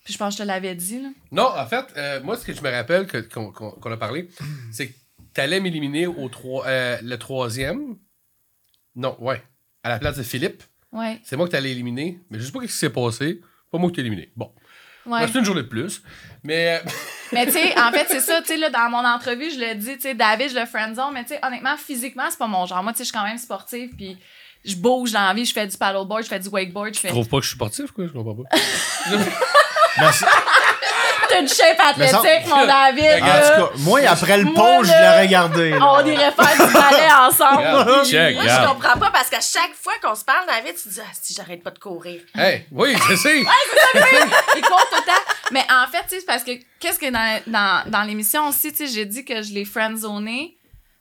[0.03, 1.09] puis je pense que je te l'avais dit, là.
[1.31, 4.29] Non, en fait, euh, moi, ce que je me rappelle qu'on a parlé,
[4.71, 4.93] c'est que
[5.33, 7.97] t'allais m'éliminer au trois, euh, le troisième.
[8.95, 9.41] Non, ouais.
[9.83, 10.63] À la place de Philippe.
[10.93, 12.19] Ouais, C'est moi que t'allais éliminer.
[12.29, 13.41] Mais je sais pas ce qui s'est passé.
[13.71, 14.31] Pas moi qui t'ai éliminé.
[14.35, 14.51] Bon.
[15.07, 15.27] ouais.
[15.27, 16.01] C'est une journée de plus.
[16.43, 16.79] Mais.
[16.85, 16.89] euh,
[17.33, 19.73] Mais tu sais, en fait, c'est ça, tu sais, là, dans mon entrevue, je le
[19.73, 22.67] dis, tu sais, David, je le friendzone, mais tu sais, honnêtement, physiquement, c'est pas mon
[22.67, 22.83] genre.
[22.83, 24.17] Moi, tu sais, je suis quand même sportive, puis
[24.65, 27.07] je bouge dans la vie, je fais du paddleboard, je fais du wakeboard, je fais...
[27.09, 28.05] Tu trouves pas que je suis sportif, quoi?
[28.07, 28.49] Je comprends pas.
[29.99, 30.25] Ben, c'est-
[31.29, 33.49] T'as une shape ça- athlétique, mon David, en là.
[33.55, 35.69] tout cas, moi, après le pont, je l'ai regardé.
[35.71, 35.77] là.
[35.93, 38.05] On irait faire du ballet ensemble.
[38.05, 40.99] Check, Moi, je comprends pas parce qu'à chaque fois qu'on se parle, David, tu dis,
[40.99, 42.21] ah, si j'arrête pas de courir.
[42.35, 43.39] Hey, oui, je sais.
[43.39, 45.33] il court tout le temps.
[45.51, 48.71] Mais en fait, tu sais, c'est parce que qu'est-ce que dans, dans, dans l'émission aussi,
[48.71, 50.57] tu sais, j'ai dit que je l'ai friendzoné,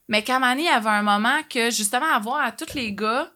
[0.08, 3.28] mais Kamani avait un moment que justement avoir à tous les gars,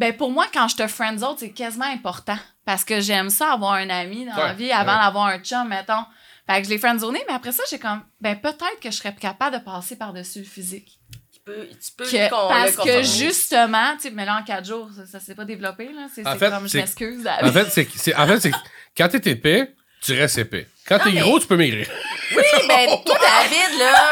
[0.00, 2.36] ben pour moi, quand je te friendzone, c'est quasiment important.
[2.64, 5.02] Parce que j'aime ça avoir un ami dans la vie avant ouais.
[5.04, 6.04] d'avoir un chum, mettons.
[6.48, 9.14] Fait que je l'ai friendzoné, mais après ça, j'ai comme, ben peut-être que je serais
[9.14, 10.98] capable de passer par-dessus le physique.
[11.32, 14.88] Tu peux, tu peux Que- parce que justement, tu sais, mais là en quatre jours,
[14.96, 16.06] ça, ça s'est pas développé, là.
[16.14, 17.28] C'est En c'est fait, comme, je m'excuse.
[17.42, 18.56] En fait, c'est, en fait, c'est que
[18.96, 20.66] quand t'es épais, tu restes épais.
[20.88, 21.86] Quand t'es mais- gros, tu peux maigrir.
[22.34, 24.10] Oui, ben, toi, David, là,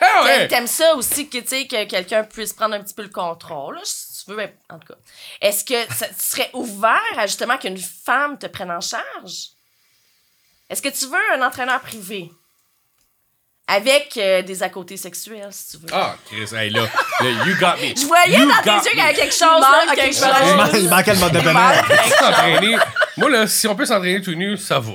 [0.00, 0.36] Ah ouais!
[0.38, 3.08] T'aimes- T'aimes ça aussi que, tu sais, que quelqu'un puisse prendre un petit peu le
[3.10, 4.98] contrôle, là, si tu veux, ben, en tout cas.
[5.40, 9.50] Est-ce que ça, tu serais ouvert à justement qu'une femme te prenne en charge?
[10.68, 12.30] Est-ce que tu veux un entraîneur privé?
[13.68, 15.88] Avec euh, des à côtés sexuels, si tu veux.
[15.92, 17.96] Ah, Chris, hey, là, là, you got me.
[17.96, 19.92] Je voyais You dans tes yeux qu'il y avait quelque chose, là.
[19.92, 20.82] quelque je- chose.
[20.84, 21.40] Il manquait le mode de.
[21.40, 22.76] S'entraîner.
[23.16, 24.92] Moi, là, si on peut s'entraîner tout nu, ça va.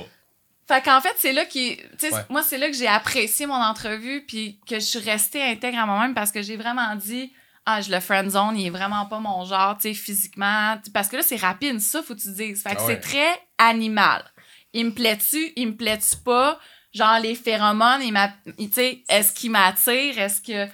[0.66, 1.76] Fait qu'en fait, c'est là qui.
[1.98, 2.22] Tu sais, Ouais.
[2.30, 5.84] moi, c'est là que j'ai apprécié mon entrevue, puis que je suis restée intègre à
[5.84, 7.30] moi-même parce que j'ai vraiment dit.
[7.64, 10.76] Ah, je le friendzone, il est vraiment pas mon genre, tu sais, physiquement.
[10.92, 12.62] Parce que là, c'est rapide, ça, faut que tu dises.
[12.62, 12.94] Fait que Ah ouais.
[12.94, 14.24] c'est très animal.
[14.72, 16.58] Il me plaît-tu, il me plaît-tu pas?
[16.92, 20.18] Genre, les phéromones, il m'a- il- tu sais, est-ce qu'il m'attire?
[20.18, 20.66] Est-ce que.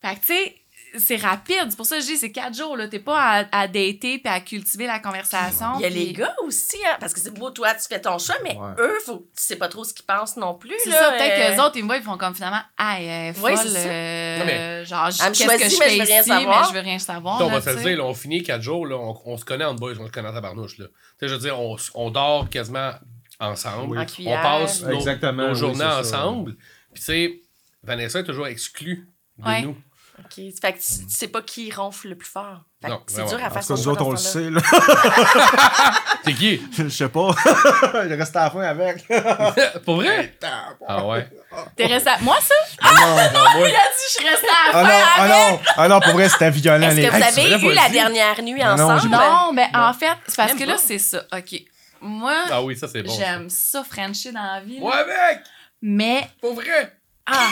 [0.00, 0.59] Fait que, tu sais,
[0.98, 1.66] c'est rapide.
[1.68, 2.88] C'est pour ça que je dis, c'est quatre jours, là.
[2.88, 5.74] T'es pas à, à dater puis à cultiver la conversation.
[5.76, 8.18] Il y a les gars aussi, hein, parce que c'est beau, toi, tu fais ton
[8.18, 8.72] choix, mais Ouais.
[8.78, 10.74] eux, faut, tu sais pas trop ce qu'ils pensent non plus.
[10.84, 12.96] C'est ça, peut-être euh, que les autres, ils me voient, ils font comme finalement, ah,
[12.98, 13.78] Ouais, folle, ça.
[13.78, 16.60] euh, Non, mais- genre, me qu'est-ce que je fais je veux rien ici, savoir.
[16.62, 17.40] mais je veux rien savoir.
[17.40, 19.64] on là, va se dire, là, on finit quatre jours, là, on, on se connaît
[19.64, 20.78] en boys, on se connaît en tabarnouche.
[20.78, 20.86] Là.
[20.86, 22.92] Tu sais, je veux dire, on, on dort quasiment
[23.38, 23.98] ensemble.
[23.98, 24.88] En On passe nos,
[25.32, 26.56] nos oui, journées ensemble.
[26.92, 27.40] Puis tu sais,
[27.82, 29.62] Vanessa est toujours exclue de Ouais.
[29.62, 29.76] nous.
[30.24, 30.34] OK.
[30.60, 32.60] Fait que tu, tu sais pas qui ronfle le plus fort.
[32.82, 33.28] Fait que Non, c'est vraiment.
[33.36, 34.60] dur à En faire tout cas, son nous choix autres, on dans le ce temps-là.
[34.60, 35.94] sait, là.
[36.24, 36.62] C'est qui?
[36.76, 37.28] Je sais pas.
[38.06, 39.06] Il reste à la fin avec.
[39.84, 40.38] Pour vrai?
[40.86, 41.28] Ah ouais?
[41.76, 42.18] T'es resté à...
[42.20, 42.54] Moi, ça?
[42.82, 43.06] Ah non.
[43.16, 45.30] Non, moi, Il a dit, je suis restée à la Ah fin non, ah avec.
[45.32, 46.86] non, ah non, pour vrai, c'était violent.
[46.88, 47.92] Est-ce les- que vous Hey, tu avez eu pas la dit?
[47.94, 49.00] dernière nuit Non, non, ensemble?
[49.02, 50.78] j'ai Non, ben, en fait, c'est parce Même que là, pas.
[50.84, 51.22] c'est ça.
[51.36, 51.62] OK.
[52.02, 53.12] Moi, Ah oui, ça c'est bon.
[53.14, 54.74] j'aime ça, Frencher dans la vie.
[54.76, 54.80] là.
[54.80, 55.40] Moi avec!
[55.82, 56.96] Mais, Pour vrai!
[57.26, 57.48] Ah!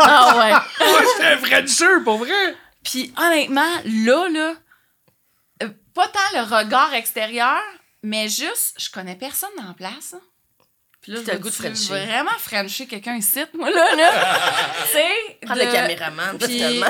[0.00, 0.86] ah ouais.
[0.86, 2.54] Moi, j'étais un Frencher, pour vrai!
[2.84, 4.54] Puis honnêtement, là, là,
[5.62, 7.60] euh, pas tant le regard extérieur,
[8.02, 10.14] mais juste, je connais personne dans la place.
[10.14, 10.20] hein.
[11.00, 12.04] Puis là, je t'as le goût de frencher.
[12.06, 14.10] vraiment frencher quelqu'un ici, moi, là, là.
[14.86, 16.86] tu sais, Prends de- le caméraman, Puis- finalement.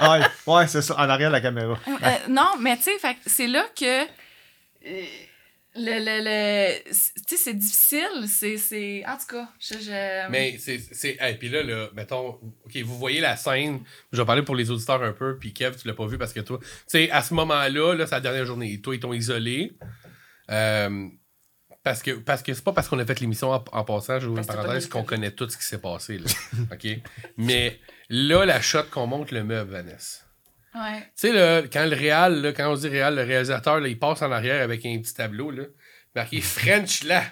[0.00, 1.78] ouais, ouais, c'est ça, en arrière de la caméra.
[1.86, 4.02] Euh, non, mais tu sais, fait que c'est là que.
[4.04, 5.04] euh,
[5.76, 8.26] le, le, le- tu sais, c'est difficile.
[8.26, 9.04] C'est, c'est.
[9.06, 9.74] En tout cas, je.
[9.74, 10.78] je- Mais c'est.
[10.78, 12.30] c'est hey, puis là, là, mettons,
[12.64, 13.80] OK, vous voyez la scène.
[14.12, 15.38] Je vais parler pour les auditeurs un peu.
[15.38, 16.58] Puis Kev, tu l'as pas vu parce que toi.
[16.60, 18.80] Tu sais, à ce moment-là, là, c'est la dernière journée.
[18.80, 19.72] Toi, ils t'ont isolé.
[20.50, 21.08] Euh,
[21.84, 24.26] parce que parce que c'est pas parce qu'on a fait l'émission en, en passant, je
[24.26, 26.18] vous une parenthèse, qu'on connaît tout ce qui s'est passé.
[26.18, 26.26] Là.
[26.72, 26.86] OK?
[27.36, 27.78] Mais
[28.08, 30.24] là, la shot qu'on monte le meuble, Vanessa.
[30.74, 31.00] Ouais.
[31.20, 34.22] Tu sais, quand le réal, là, quand on dit réal, le réalisateur, là, il passe
[34.22, 35.64] en arrière avec un petit tableau, là,
[36.14, 37.22] marqué French là.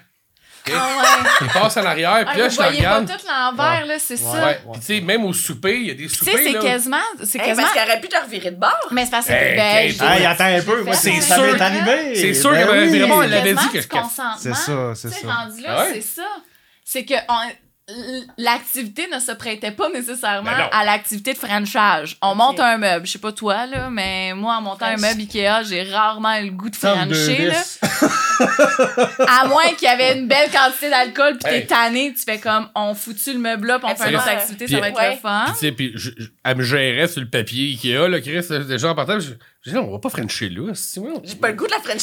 [0.68, 1.30] Ah ouais.
[1.42, 3.06] Il passe en arrière, puis Ah, là, vous je voyez regarde.
[3.06, 4.46] pas tout l'envers, là, c'est ça.
[4.46, 4.58] Ouais.
[4.72, 6.36] Puis tu sais, même au souper, il y a des Tu soupers.
[6.38, 6.96] sais, c'est quasiment.
[7.22, 7.62] C'est Hey, quasiment.
[7.68, 8.88] parce qu'il aurait pu te revirer de bord.
[8.90, 9.32] Mais c'est parce que.
[9.32, 12.98] Hey, ben, Hey, attends un peu, moi, c'est sûr- c'est sûr Ben que oui.
[12.98, 13.80] vraiment, elle avait dit que-.
[14.40, 15.32] C'est ça, c'est Tu ça.
[15.32, 15.90] rendu là, ouais?
[15.94, 16.26] c'est ça.
[16.84, 17.14] C'est que
[18.36, 22.16] l'activité ne se prêtait pas nécessairement Ben à l'activité de franchage.
[22.20, 23.06] On monte un meuble.
[23.06, 26.46] Je sais pas toi, là, mais moi, en montant un meuble Ikea, j'ai rarement eu
[26.46, 27.52] le goût de francher.
[29.28, 31.60] À moins qu'il y avait une belle quantité d'alcool, puis Hey.
[31.62, 34.28] t'es tanné, tu fais comme, on foutu le meuble là, puis on fait une autre
[34.28, 35.14] activité, Puis- ça va être Ouais.
[35.14, 35.44] le fun.
[35.46, 38.44] Puis tu sais, puis je- je- elle me gérait sur le papier Ikea, là, Chris,
[38.50, 39.18] euh, déjà en partant.
[39.20, 39.30] Je
[39.62, 40.72] je dis, on va pas Frencher là.
[40.74, 42.00] c'est- ouais, on- J'ai pas le goût de la elle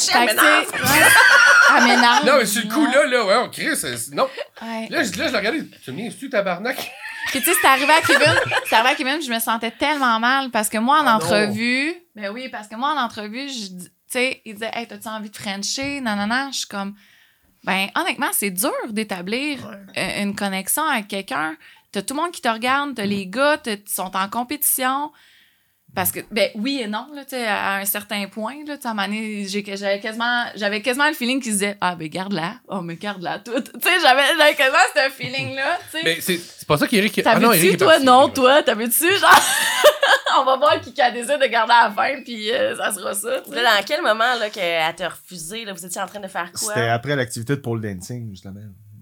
[1.84, 2.26] m'énerve.
[2.26, 4.28] Non, mais sur le coup, là, là, ouais, on Chris, euh, c'est- non.
[4.62, 4.88] Ouais.
[4.90, 5.62] Là, je, là, je le regardais.
[5.84, 6.76] Tu me dis, tu tabarnak?
[7.28, 8.34] Puis tu sais, c'est arrivé à Kevin,
[8.66, 11.16] c'est arrivé à Kevin, je me sentais tellement mal parce que moi en Ah non.
[11.16, 14.86] entrevue, ben oui, parce que moi en entrevue, je dis- tu sais, il disait "Hey,
[14.86, 16.00] t'as-tu envie de frencher?
[16.02, 16.94] Non non non, je suis comme
[17.64, 21.56] ben honnêtement, c'est dur d'établir euh, une connexion avec quelqu'un.
[21.92, 25.10] T'as tout le monde qui te regarde, t'as les gars, t'as- ils sont en compétition.
[25.94, 28.82] Parce que, ben oui et non, là, tu sais, à un certain point, là, tu
[28.82, 31.94] sais, à un moment donné, j'ai- j'avais quasiment, j'avais quasiment le feeling qu'ils disaient, ah,
[31.94, 33.72] ben garde-la, oh, mais garde-la toute.
[33.72, 36.04] Tu sais, j'avais, j'avais quasiment ce feeling-là, tu sais.
[36.04, 37.20] Mais c'est c'est pas ça qu'Éric.
[37.24, 37.88] Ah non, est toi?
[37.92, 38.04] parti.
[38.04, 39.06] Non, toi, t'avais-tu?
[39.18, 39.40] Genre,
[40.40, 43.14] on va voir qui a décidé de garder à la fin, puis euh, ça sera
[43.14, 43.28] ça.
[43.52, 45.64] Là, dans quel moment là, qu'elle t'a refusé?
[45.64, 46.74] Là, vous étiez en train de faire quoi?
[46.74, 48.60] C'était après l'activité de pole dancing, justement.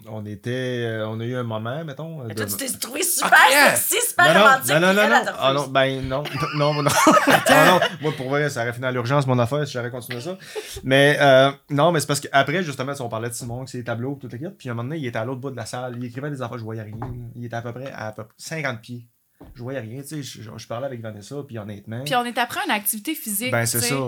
[0.09, 0.85] On était.
[0.85, 2.25] euh, on a eu un moment, mettons.
[2.25, 4.71] Mais de- toi, tu t'es trouvé super Ah, sexy, super non, non, romantique.
[4.71, 5.33] non, non, non, non.
[5.38, 6.23] Ah non, ben non,
[6.83, 6.91] non.
[7.47, 10.21] Ah non, moi pour vrai, ça aurait fini à l'urgence mon affaire si j'aurais continué
[10.21, 10.37] ça.
[10.85, 13.85] Mais euh, non, mais c'est parce qu'après, justement, on parlait de Simon, que c'est les
[13.85, 15.57] tableaux, tout le kit, puis à un moment donné, il était à l'autre bout de
[15.57, 16.95] la salle, il écrivait des affaires, je voyais rien.
[17.37, 19.07] Il était à peu près à, peu près 50 pieds.
[19.55, 22.03] Je voyais rien, tu sais, je, je- je parlais avec Vanessa, puis honnêtement.
[22.05, 23.51] Puis on est après une activité physique.
[23.51, 23.91] ben c'est tu sais.
[23.91, 24.01] ça.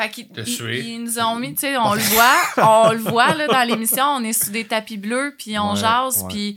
[0.00, 3.34] Fait qu'ils T'as ils- nous ont mis, tu sais, on le voit, on le voit
[3.34, 6.28] là, dans l'émission, on est sous des tapis bleus, puis on Ouais, jase, ouais.
[6.28, 6.54] puis,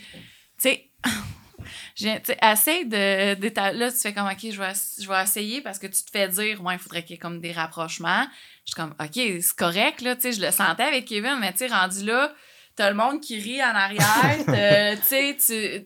[0.62, 0.90] tu sais,
[1.96, 5.08] j'ai- tu sais, essaye de, d'éta- Là, tu fais comme, OK, je vais, ess- je
[5.08, 7.40] vais essayer parce que tu te fais dire, ouais, il faudrait qu'il y ait comme
[7.42, 8.26] des rapprochements.
[8.66, 11.52] Je suis comme, OK, c'est correct, là, tu sais, je le sentais avec Kevin, mais
[11.52, 12.32] tu sais, rendu là,
[12.76, 14.04] t'as le monde qui rit en arrière,
[14.46, 15.38] t'as- tu sais,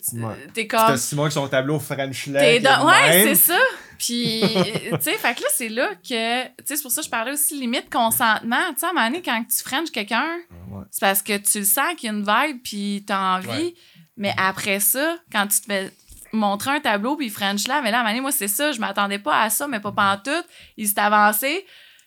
[0.54, 0.96] t'es comme.
[0.96, 2.62] Simon avec son tableau French T'es Leg.
[2.62, 3.58] dans- Ouais, c'est ça.
[3.98, 7.06] Puis, tu sais, fait que là, c'est là que, tu sais, c'est pour ça que
[7.06, 8.72] je parlais aussi limite consentement.
[8.74, 10.36] Tu sais, à un moment donné, quand tu frenches quelqu'un,
[10.70, 10.84] Ouais.
[10.90, 13.48] c'est parce que tu le sens qu'il y a une vibe, puis t'as envie.
[13.48, 13.74] Ouais.
[14.16, 15.92] Mais après ça, quand tu te fais
[16.32, 18.70] montrer un tableau, puis French là, mais là, à un moment donné, moi, c'est ça,
[18.72, 20.46] je m'attendais pas à ça, mais pas pantoute.
[20.76, 21.66] Il s'est avancé.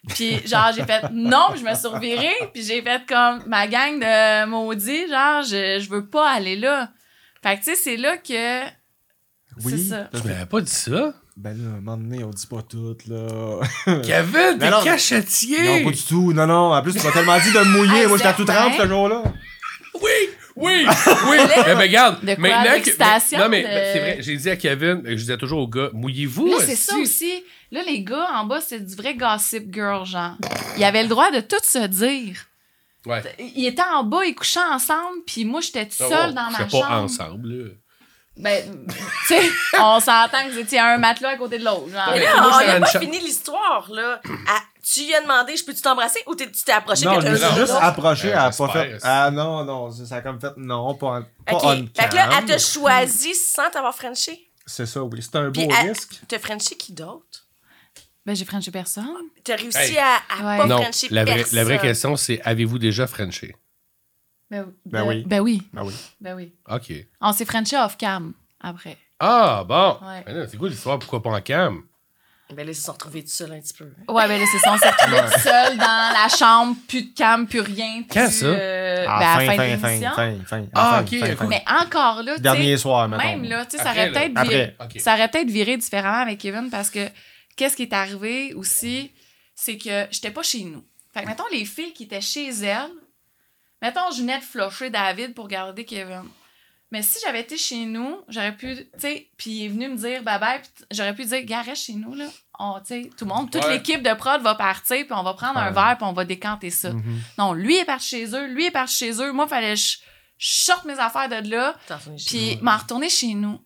[0.10, 3.68] Puis, genre, j'ai fait non, puis je me suis revirée, puis j'ai fait comme ma
[3.68, 6.90] gang de maudits, genre, je, je veux pas aller là.
[7.44, 8.64] Fait que, tu sais, c'est là que.
[9.64, 9.74] Oui.
[9.74, 10.10] C'est ça.
[10.14, 11.14] Tu m'avais pas dit ça?
[11.42, 13.60] Ben là, à un moment donné, on dit pas tout, là.
[14.04, 14.78] Kevin, t'es non.
[14.78, 15.84] Non, cachetier!
[15.84, 16.34] pas du tout.
[16.34, 16.72] Non, non.
[16.74, 18.02] En plus, tu m'as tellement dit de me mouiller.
[18.02, 19.24] Hey, Moi, j'étais à tout trempe ce jour-là.
[19.96, 20.10] Oui!
[20.56, 20.86] Oui,
[21.30, 21.38] oui.
[21.48, 22.76] mais ben, regarde, De quoi, maintenant que.
[22.76, 25.68] d'excitation, Non, mais de- ben, c'est vrai, j'ai dit à Kevin, je disais toujours aux
[25.68, 26.46] gars, mouillez-vous.
[26.48, 27.32] Là, c'est ça aussi.
[27.72, 30.36] Là, les gars en bas, c'est du vrai gossip girl, genre.
[30.78, 32.36] Ils avaient le droit de tout se dire.
[33.08, 33.24] Ouais.
[33.56, 36.70] Ils étaient en bas, ils couchaient ensemble, puis moi, j'étais toute Ah, seule dans ma
[36.70, 36.88] chambre.
[36.88, 37.70] pas ensemble, là.
[38.38, 38.96] Ben, tu
[39.28, 39.42] sais,
[39.80, 41.88] on s'entend que vous étiez un matelas à côté de l'autre.
[42.12, 44.22] Mais là, on n'a pas fini l'histoire, là.
[44.84, 47.56] Tu lui as demandé, je peux-tu t'embrasser ou tu t'es approché Non, je me suis
[47.56, 48.98] juste approché, elle Euh, a pas fait.
[49.04, 51.62] Ah non, non, ça a comme fait non, pas, pas OK.
[51.64, 54.50] on Fait que là, elle t'a choisi sans t'avoir Frenché?
[54.66, 55.22] C'est ça, oui.
[55.22, 56.20] C'est un beau Puis risque.
[56.28, 57.46] T'as Frenché qui d'autre?
[58.26, 59.06] Ben, j'ai frenché personne.
[59.44, 59.98] T'as réussi Hey.
[59.98, 60.58] à, à Ouais.
[60.60, 61.56] pas Non, Frencher la vraie, personne.
[61.58, 63.56] la vraie question, c'est avez-vous déjà Frenché?
[64.52, 65.24] Ben, Ben oui.
[65.26, 65.62] Ben oui.
[65.74, 65.94] Ben oui.
[66.20, 66.54] Ben oui.
[66.70, 66.92] OK.
[67.22, 68.98] On s'est frenché off-cam après.
[69.20, 69.98] Ah, bon.
[70.06, 70.24] Ouais.
[70.26, 71.00] Ben c'est quoi l'histoire?
[71.00, 71.82] Pourquoi pas en cam?
[72.54, 73.86] Ben là, ils se sont retrouvés tout seuls un petit peu.
[74.10, 74.74] Ouais, ben là, c'est ça.
[74.74, 78.04] On s'est retrouvés tout seuls dans la chambre, plus de cam, plus rien.
[78.12, 78.46] Quand ça?
[78.46, 80.12] euh, Ah, ben, à fin, fin, fin, de fin, l'émission.
[80.16, 80.66] fin, fin.
[80.76, 81.38] Ah, ok, fin, écoute.
[81.38, 81.48] fin.
[81.48, 83.24] Mais encore là, tu sais, Dernier soir, mettons.
[83.24, 85.00] même là, tu sais, ça Après, aurait peut-être viré, OK.
[85.00, 87.08] ça aurait peut-être viré différemment avec Kevin parce que
[87.56, 89.12] qu'est-ce qui est arrivé aussi,
[89.56, 90.84] c'est que j'étais pas chez nous.
[91.14, 92.90] Fait que, mettons, les filles qui étaient chez elles,
[93.82, 96.24] mettons, je venais de flusher David pour garder Kevin.
[96.92, 99.96] Mais si j'avais été chez nous, j'aurais pu, tu sais, puis il est venu me
[99.96, 100.60] dire bye bye,
[100.92, 102.26] j'aurais pu dire, gars, reste chez nous, là.
[102.60, 103.78] On, sais, tout le monde, toute Ouais.
[103.78, 106.70] l'équipe de prod va partir, puis on va prendre un verre, puis on va décanter
[106.70, 106.92] ça.
[106.92, 107.22] Mhm.
[107.38, 109.32] Non, lui est parti chez eux, lui est parti chez eux.
[109.32, 109.98] Moi, fallait que je
[110.38, 111.76] sorte mes affaires de là,
[112.28, 113.60] puis m'en retourner chez nous.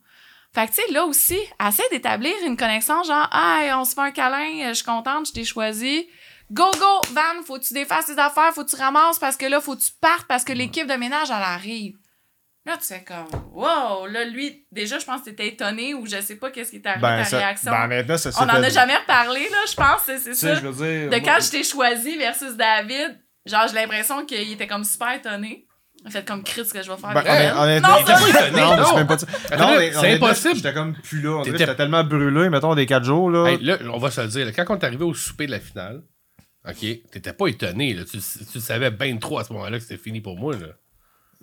[0.53, 4.01] Fait que, tu sais, là aussi, essaie d'établir une connexion, genre, hey, on se fait
[4.01, 6.07] un câlin, je suis contente, je t'ai choisi.
[6.51, 9.45] Go, go, Van, faut que tu défasses tes affaires, faut que tu ramasses parce que
[9.47, 11.95] là, faut que tu partes parce que l'équipe de ménage, elle arrive.
[12.67, 16.19] Là, tu fais comme, wow, là, lui, déjà, je pense que t'étais étonné ou je
[16.21, 17.71] sais pas qu'est-ce qui t'est arrivé, Ben, ta ça, réaction.
[17.71, 20.55] ben, maintenant, ça on en a jamais reparlé, là, je pense, c'est c'est ça.
[20.55, 21.09] je veux dire.
[21.11, 25.13] De moi- quand je t'ai choisi versus David, genre, j'ai l'impression qu'il était comme super
[25.13, 25.67] étonné.
[26.05, 27.51] A fait comme Chris que je vais faire Ben, avec elle.
[27.53, 28.85] honnêt- honnêtement, Non, étonné, non, non.
[28.89, 29.27] c'est même pas ça.
[29.57, 30.55] Non, c'est impossible.
[30.55, 31.29] J'étais comme plus là.
[31.37, 33.47] On J'étais tellement brûlé, mettons, des 4 jours, là.
[33.51, 34.45] Hey, là, on va se le dire.
[34.45, 36.01] là, quand on est arrivé au souper de la finale,
[36.67, 36.79] OK,
[37.11, 37.93] t'étais pas étonné.
[37.93, 38.17] Là, tu,
[38.51, 40.55] tu savais bien trop à ce moment-là que c'était fini pour moi.
[40.57, 40.67] Là.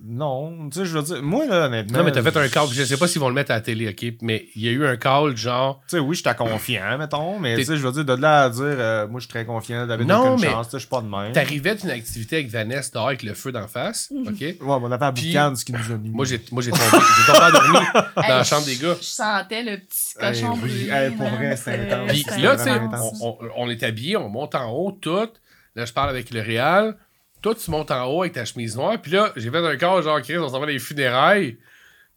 [0.04, 1.98] Non, tu sais, je veux dire, moi, là, honnêtement.
[1.98, 2.66] Non, mais t'as fait un call.
[2.72, 4.72] Je sais pas s'ils vont le mettre à la télé, OK, mais il y a
[4.72, 5.80] eu un call genre.
[5.88, 8.50] Tu sais, oui, j'étais confiant, mettons, mais tu sais, je veux dire, de là à
[8.50, 10.82] dire, euh, moi, je suis très confiant, David Non, aucune mais chance, tu sais, je
[10.82, 11.32] suis pas de même.
[11.32, 14.40] T'arrivais d'une activité avec Vanessa dehors avec le feu d'en face, OK?
[14.40, 16.10] Ouais, mais on avait un boucan, ce qui nous a mis.
[16.10, 16.82] Moi, j'ai moi, j'ai tombé,
[17.18, 18.96] j'ai tombé endormi dans la chambre des gars.
[19.00, 20.58] Je sentais le petit Hey, cochon oui.
[20.60, 20.88] brûlé.
[20.90, 21.30] Hey, pour là.
[21.36, 22.10] vrai, c'est intense.
[22.10, 23.18] Puis C'est là, tu sais, on, intense.
[23.20, 25.28] on- on est habillé, on monte en haut, tout.
[25.74, 26.96] Là, je parle avec le Réal.
[27.42, 29.00] Toi, tu montes en haut avec ta chemise noire.
[29.02, 31.58] Puis là, j'ai fait un corps genre, Chris, on s'en va les funérailles.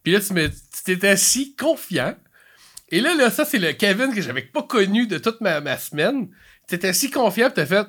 [0.02, 2.14] Puis là, tu tu t'étais si confiant.
[2.90, 5.76] Et là, là, ça, c'est le Kevin que j'avais pas connu de toute ma, ma
[5.76, 6.28] semaine.
[6.68, 7.86] Tu étais si confiant, puis t'as fait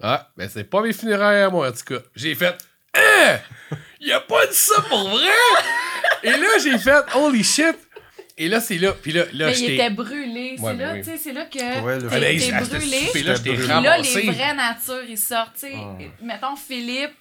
[0.00, 2.02] Ah, ben c'est pas mes funérailles moi, en tout cas.
[2.16, 2.56] J'ai fait
[2.94, 3.38] Hein?
[4.00, 5.30] Il a pas dit ça pour vrai
[6.24, 7.76] Et là, j'ai fait Holy shit
[8.38, 8.92] Et là, c'est là.
[8.92, 9.74] Puis là, là, Mais il j'étais.
[9.74, 10.56] était brûlé.
[10.58, 10.98] Ouais, C'est là, oui.
[11.00, 12.38] tu sais, c'est là que Ouais, le- t'es- brûlé.
[12.38, 14.22] j'étais Puis là, ramassé.
[14.22, 15.64] les vraies natures, ils sortent.
[15.74, 15.98] Ah.
[16.22, 17.12] Mettons Philippe,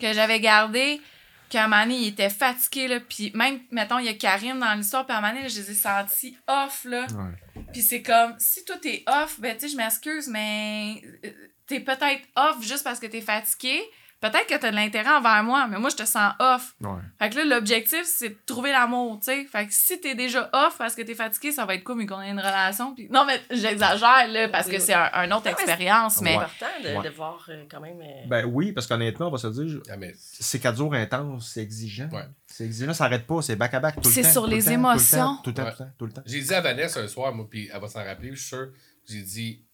[0.00, 1.00] que j'avais gardé,
[1.48, 2.86] qu'à un moment donné, il était fatigué.
[2.88, 5.44] Là, puis même, mettons, il y a Karim dans l'histoire, puis à un moment donné,
[5.44, 6.84] là, je les ai sentis off.
[6.84, 7.06] Là.
[7.10, 7.64] Ouais.
[7.72, 11.30] Puis c'est comme, si toi t'es off, ben tu sais, je m'excuse, mais euh,
[11.66, 13.80] t'es peut-être off juste parce que t'es fatigué.
[14.20, 16.74] Peut-être que t'as de l'intérêt envers moi, mais moi, je te sens off.
[16.80, 16.90] Ouais.
[17.20, 19.44] Fait que là, l'objectif, c'est de trouver l'amour, tu sais.
[19.44, 22.06] Fait que si t'es déjà off parce que t'es fatigué, ça va être cool, mais
[22.06, 22.94] qu'on ait une relation.
[22.96, 23.08] Puis...
[23.10, 26.34] Non, mais j'exagère, là, parce que c'est un, un autre Non, mais expérience, C'est mais...
[26.34, 27.04] important de, Ouais.
[27.04, 28.00] de voir euh, quand même.
[28.00, 30.94] euh, Ben oui, parce qu'honnêtement, on va se dire, je- Ah, mais c'est 4 jours
[30.94, 32.08] intenses, c'est exigeant.
[32.10, 32.26] Ouais.
[32.46, 34.10] C'est exigeant, ça arrête pas, c'est back à back tout le temps.
[34.10, 35.36] C'est sur les temps, émotions.
[35.44, 36.22] Tout le temps, tout le temps, tout le temps.
[36.26, 38.66] J'ai dit à Vanessa un soir, moi, puis elle va s'en rappeler, je suis sûr.
[39.08, 39.64] J'ai dit,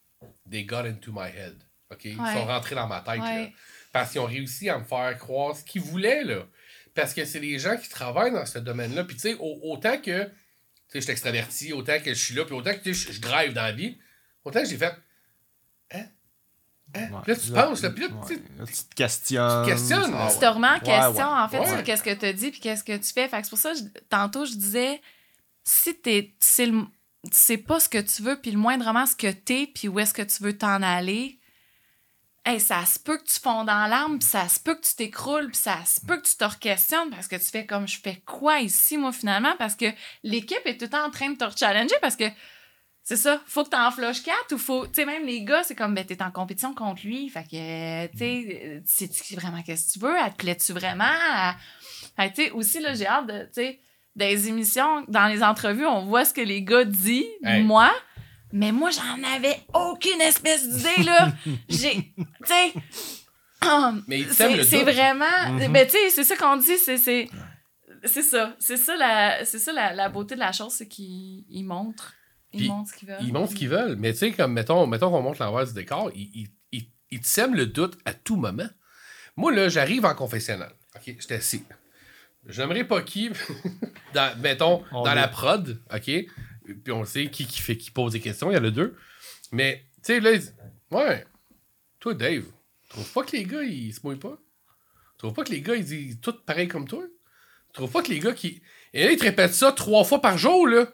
[0.51, 1.57] they got into my head.
[1.91, 2.05] OK?
[2.05, 3.47] Ils sont rentrés dans ma tête, là.
[3.95, 6.45] Parce qu'ils ont réussi à me faire croire ce qu'ils voulaient, là.
[6.93, 9.05] Parce que c'est les gens qui travaillent dans ce domaine-là.
[9.05, 10.29] Puis, tu sais, au- autant que, tu
[10.89, 13.21] sais, je suis extraverti, autant que je suis là, puis autant que, tu sais, je,
[13.21, 13.97] drive dans la vie,
[14.43, 14.93] autant que j'ai fait,
[15.93, 16.03] hein?
[16.93, 17.09] Hein?
[17.09, 17.19] Ouais.
[17.23, 18.41] Puis là, tu penses, là, puis là, tu sais, Ouais.
[18.59, 19.63] Là, tu te questionnes.
[19.63, 21.39] Tu te questionnes, Ah Tu te remets en Ouais, question, ouais.
[21.41, 21.67] en fait, Ouais.
[21.69, 23.29] sur qu'est-ce que tu dis puis qu'est-ce que tu fais.
[23.29, 25.01] Fait que c'est pour ça, je- tantôt, je disais,
[25.63, 26.83] si t'es, c'est le-
[27.31, 30.13] c'est pas ce que tu veux, puis le moindrement ce que t'es, puis où est-ce
[30.13, 31.39] que tu veux t'en aller,
[32.45, 34.95] hey, ça se peut que tu fonds dans l'arme, puis ça se peut que tu
[34.95, 37.99] t'écroules, puis ça se peut que tu te re-questionnes parce que tu fais comme je
[37.99, 39.85] fais quoi ici, moi, finalement, parce que
[40.23, 42.25] l'équipe est tout le temps en train de te challenger parce que
[43.03, 44.87] c'est ça, faut que t'en flushes quatre ou faut.
[44.87, 47.29] Tu sais, même les gars, c'est comme, ben, t'es en compétition contre lui.
[47.29, 50.15] Fait que, tu sais, sais-tu vraiment qu'est-ce que tu veux?
[50.17, 51.53] Elle te plaît-tu vraiment?
[52.15, 53.79] Fait tu sais, aussi, là, j'ai hâte de, tu sais,
[54.15, 57.63] des émissions, dans les entrevues, on voit ce que les gars disent, Hey.
[57.63, 57.91] moi.
[58.57, 61.33] Mais moi, j'en avais aucune espèce d'idée, là.
[61.69, 62.73] J'ai, tu sais,
[64.07, 65.51] Mais t'aime C'est vraiment.
[65.51, 65.71] Mhm.
[65.71, 66.97] Mais tu sais, c'est ça qu'on dit, c'est.
[66.97, 67.27] C'est
[68.05, 68.55] c'est ça.
[68.59, 72.13] C'est ça, la, c'est ça la, la beauté de la chose, c'est qu'ils ils montrent.
[72.53, 73.17] Ils montrent ce qu'ils veulent.
[73.21, 73.95] Ils montrent ce qu'ils veulent.
[73.97, 77.19] Mais tu sais, comme, mettons, mettons qu'on montre l'envers du décor, ils, ils, ils, ils
[77.19, 78.67] te sèment le doute à tout moment.
[79.35, 80.71] Moi, là, j'arrive en confessionnal.
[80.95, 81.63] OK, j'étais assis.
[82.47, 83.31] J'aimerais pas qui,
[84.13, 86.11] dans, mettons, On dans est- la prod, OK?
[86.65, 88.95] Puis on sait qui, qui, fait, qui pose des questions, il y en a deux.
[89.51, 90.55] Mais, tu sais, là, ils disent,
[90.91, 91.25] ouais,
[91.99, 92.43] toi, Dave,
[92.83, 94.37] tu trouves pas que les gars, ils se mouillent pas?
[95.13, 97.03] Tu trouves pas que les gars, ils disent tout pareil comme toi?
[97.67, 98.61] Tu trouves pas que les gars qui.
[98.93, 100.87] Et là, ils te répètent ça trois fois par jour, là?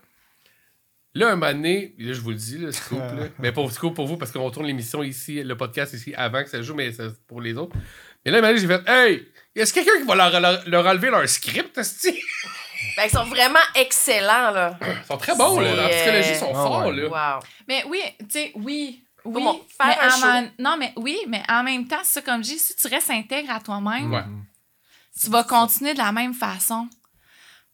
[1.14, 3.28] Là, un moment donné, là, je vous le dis, là, scoop, là.
[3.40, 6.50] Mais pour, scoop pour vous, parce qu'on tourne l'émission ici, le podcast ici, avant que
[6.50, 7.76] ça joue, mais c'est pour les autres.
[8.24, 10.86] Mais là, un moment donné, j'ai fait Hey, est-ce quelqu'un qui va leur, leur, leur
[10.86, 11.78] enlever leur script?
[12.98, 14.78] Ben, ils sont vraiment excellents, là.
[14.82, 15.86] Ils sont très bons, là.
[15.86, 16.96] En psychologie, ils sont euh, forts, ouais.
[17.10, 17.36] là.
[17.38, 17.44] Wow.
[17.68, 19.04] Mais oui, tu sais, oui.
[19.24, 19.44] Oui,
[19.80, 22.60] mais un en non, mais oui, mais en même temps, c'est ça comme je dis,
[22.60, 24.24] si tu restes intègre à toi-même, Ouais.
[25.22, 26.90] tu vas continuer de la même façon.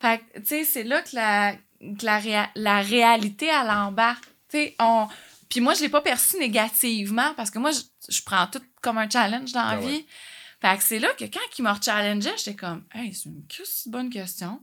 [0.02, 4.26] Fait que, tu sais, c'est là que la, que la, réa- la réalité, elle embarque.
[4.50, 5.08] Tu sais, on...
[5.50, 7.80] Puis moi, je l'ai pas perçu négativement parce que moi, je,
[8.13, 9.88] je prends tout comme un challenge dans la Ah ouais.
[9.88, 10.06] vie.
[10.62, 13.46] Fait que c'est là que quand il m'a challengeé, j'étais comme, hey, c'est une
[13.91, 14.60] bonne question.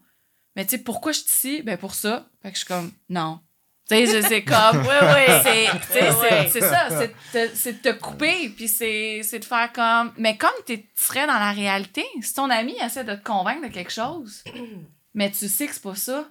[0.57, 1.63] Mais tu sais, pourquoi je suis ici?
[1.63, 2.29] Ben pour ça.
[2.43, 3.41] Fait que je suis comme, non.
[3.89, 5.35] Tu sais, je- c'est comme, Oui, oui.
[5.43, 9.73] c'est c'est- ça, c'est de, te- c'est de te couper, puis c'est c'est de faire
[9.73, 10.13] comme...
[10.17, 13.73] Mais comme tu serais dans la réalité, si ton ami essaie de te convaincre de
[13.73, 14.43] quelque chose,
[15.13, 16.29] mais tu sais que c'est pas ça.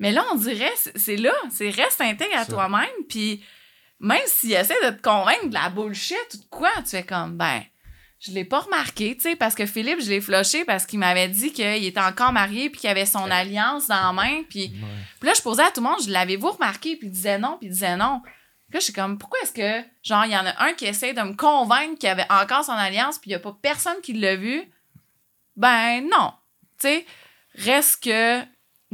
[0.00, 3.42] Mais là, on dirait, c'est là, c'est reste intègre à toi-même, puis
[4.00, 7.36] même s'il essaie de te convaincre de la bullshit ou de quoi, tu fais comme,
[7.38, 7.62] ben,
[8.26, 11.28] je l'ai pas remarqué, tu sais, parce que Philippe, je l'ai flushé parce qu'il m'avait
[11.28, 14.72] dit qu'il était encore marié, puis qu'il avait son alliance dans la main, puis...
[15.20, 16.96] Puis là, je posais à tout le monde, je l'avez-vous remarqué?
[16.96, 18.22] Puis il disait non, puis il disait non.
[18.22, 20.86] Puis là, je suis comme, pourquoi est-ce que, genre, il y en a un qui
[20.86, 24.00] essaie de me convaincre qu'il avait encore son alliance, puis il n'y a pas personne
[24.02, 24.62] qui l'a vu?
[25.56, 26.32] Ben non.
[26.80, 27.06] Tu sais,
[27.56, 28.40] reste que,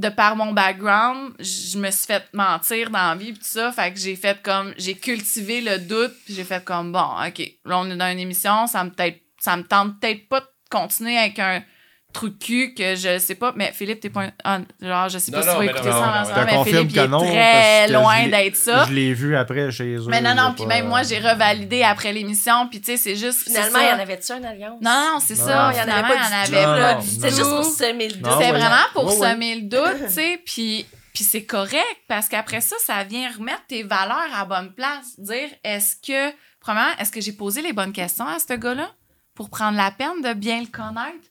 [0.00, 3.70] de par mon background, je me suis fait mentir dans la vie, puis tout ça.
[3.70, 7.78] Fait que j'ai fait comme, j'ai cultivé le doute, j'ai fait comme, bon, OK, là,
[7.78, 8.90] on est dans une émission, ça me,
[9.38, 11.62] ça me tente peut-être pas de continuer avec un
[12.12, 15.30] trou de cul que je sais pas, mais Philippe, t'es pas un- genre, je sais
[15.30, 17.88] Non, pas si tu vas écouter non, ça mais Philippe, il que est non, très
[17.88, 18.84] loin d'être ça.
[18.88, 20.04] Je l'ai vu après chez eux.
[20.08, 23.16] Mais non, non, puis pas- même moi, j'ai revalidé après l'émission, puis tu sais, c'est
[23.16, 23.44] juste.
[23.44, 24.78] Finalement, il y en avait-tu une alliance?
[24.80, 25.70] Non, non, c'est ça.
[25.72, 28.08] il y en avait Finalement, pas il y en du avait C'est juste pour semer
[28.08, 28.32] le doute.
[28.40, 32.76] C'est vraiment pour semer le doute, tu sais, puis, puis c'est correct, parce qu'après ça,
[32.84, 35.18] ça vient remettre tes valeurs à bonne place.
[35.18, 38.90] Dire, est-ce que, premièrement, est-ce que j'ai posé les bonnes questions à ce gars-là
[39.34, 41.26] pour prendre la peine de bien le connaître?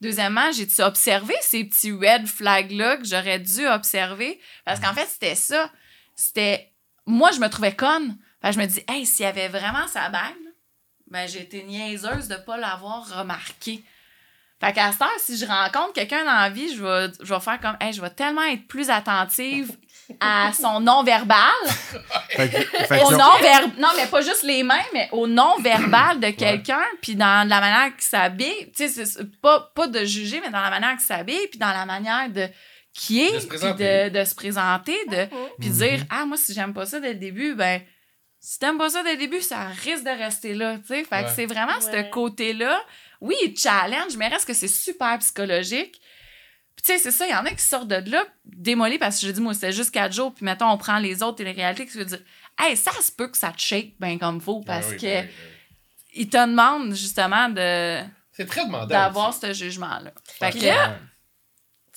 [0.00, 4.40] Deuxièmement, j'ai-tu observé ces petits red flags-là que j'aurais dû observer?
[4.64, 5.70] Parce qu'en fait, c'était ça.
[6.14, 6.72] C'était.
[7.06, 8.16] Moi, je me trouvais conne.
[8.42, 10.34] Je me dis, hey, s'il y avait vraiment sa bague,
[11.08, 13.82] ben, j'ai été niaiseuse de pas l'avoir remarqué.
[14.60, 17.40] Fait qu'à cette heure, si je rencontre quelqu'un dans la vie, je vais, je vais
[17.40, 19.76] faire comme, hey, je vais tellement être plus attentive
[20.18, 21.52] à son non-verbal.
[22.38, 23.70] Au non-verbal.
[23.78, 27.92] Non, mais pas juste les mains, mais au non-verbal de quelqu'un, puis dans la manière
[27.94, 28.72] qu'il s'habille.
[28.76, 29.04] Tu sais,
[29.42, 32.48] pas, pas de juger, mais dans la manière qu'il s'habille, puis dans la manière de
[32.92, 34.10] qui est, De se puis présenter.
[34.10, 35.26] de, de se présenter, de,
[35.60, 35.76] puis Mhm.
[35.76, 37.80] dire, ah, moi, si j'aime pas ça dès le début, ben,
[38.40, 41.04] si t'aimes pas ça dès le début, ça risque de rester là, tu sais.
[41.04, 42.04] Fait que c'est vraiment Ouais.
[42.04, 42.80] ce côté-là.
[43.20, 46.00] Oui, il challenge, mais reste que c'est super psychologique.
[46.82, 49.20] Puis tu sais, c'est ça, il y en a qui sortent de là démolis parce
[49.20, 51.44] que je dis, moi, c'était juste quatre jours, puis mettons, on prend les autres et
[51.44, 52.20] les réalités qui veut dire,
[52.58, 55.02] hey, ça se peut que ça te shake ben comme faut parce Ah oui, que
[55.06, 56.10] ben oui, ben oui.
[56.14, 58.00] ils te demandent justement de
[58.32, 58.86] C'est très demandant.
[58.86, 60.12] d'avoir ce jugement-là.
[60.24, 60.96] Fait que, là,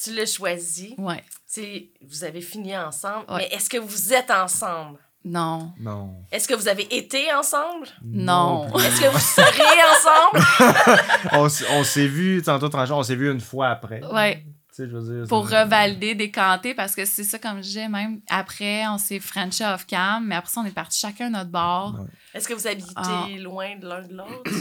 [0.02, 0.96] tu l'as choisi.
[0.98, 3.26] ouais, Tu sais, vous avez fini ensemble.
[3.30, 3.48] Ouais.
[3.50, 5.00] Mais est-ce que vous êtes ensemble?
[5.26, 6.26] non, Non.
[6.34, 7.88] Est-ce que vous avez été ensemble?
[8.04, 8.67] non.
[8.78, 11.30] Est-ce que vous serez ensemble?
[11.32, 11.48] on
[11.80, 14.04] on s'est vu, tantôt on s'est vu une fois après.
[14.12, 14.43] Ouais.
[14.76, 15.28] Tu sais, je veux dire.
[15.28, 19.64] pour revalider, décanter, parce que c'est ça, comme je disais, même après, on s'est Frenché
[19.66, 21.96] off-cam, mais après ça, on est parti chacun notre bord.
[22.00, 22.08] Ouais.
[22.34, 23.28] Est-ce que vous habitez Ah.
[23.40, 24.52] loin de l'un de l'autre?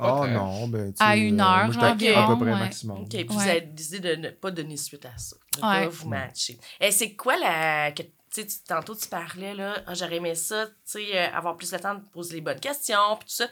[0.00, 0.30] Oh Ouais.
[0.32, 0.92] non, ben.
[0.92, 2.58] tu À une euh, heure, moi, à peu près ouais.
[2.58, 2.98] maximum.
[3.00, 3.26] OK, puis Ouais.
[3.30, 5.84] vous avez décidé de ne pas donner suite à ça, de Ouais.
[5.84, 6.58] pas vous matcher.
[6.80, 7.90] Et c'est quoi la...
[7.92, 8.10] que- tu
[8.42, 11.72] sais, tu- tantôt, tu parlais, là, Ah, j'aurais aimé ça, tu sais, euh, avoir plus
[11.72, 13.46] le temps de poser les bonnes questions, puis tout ça.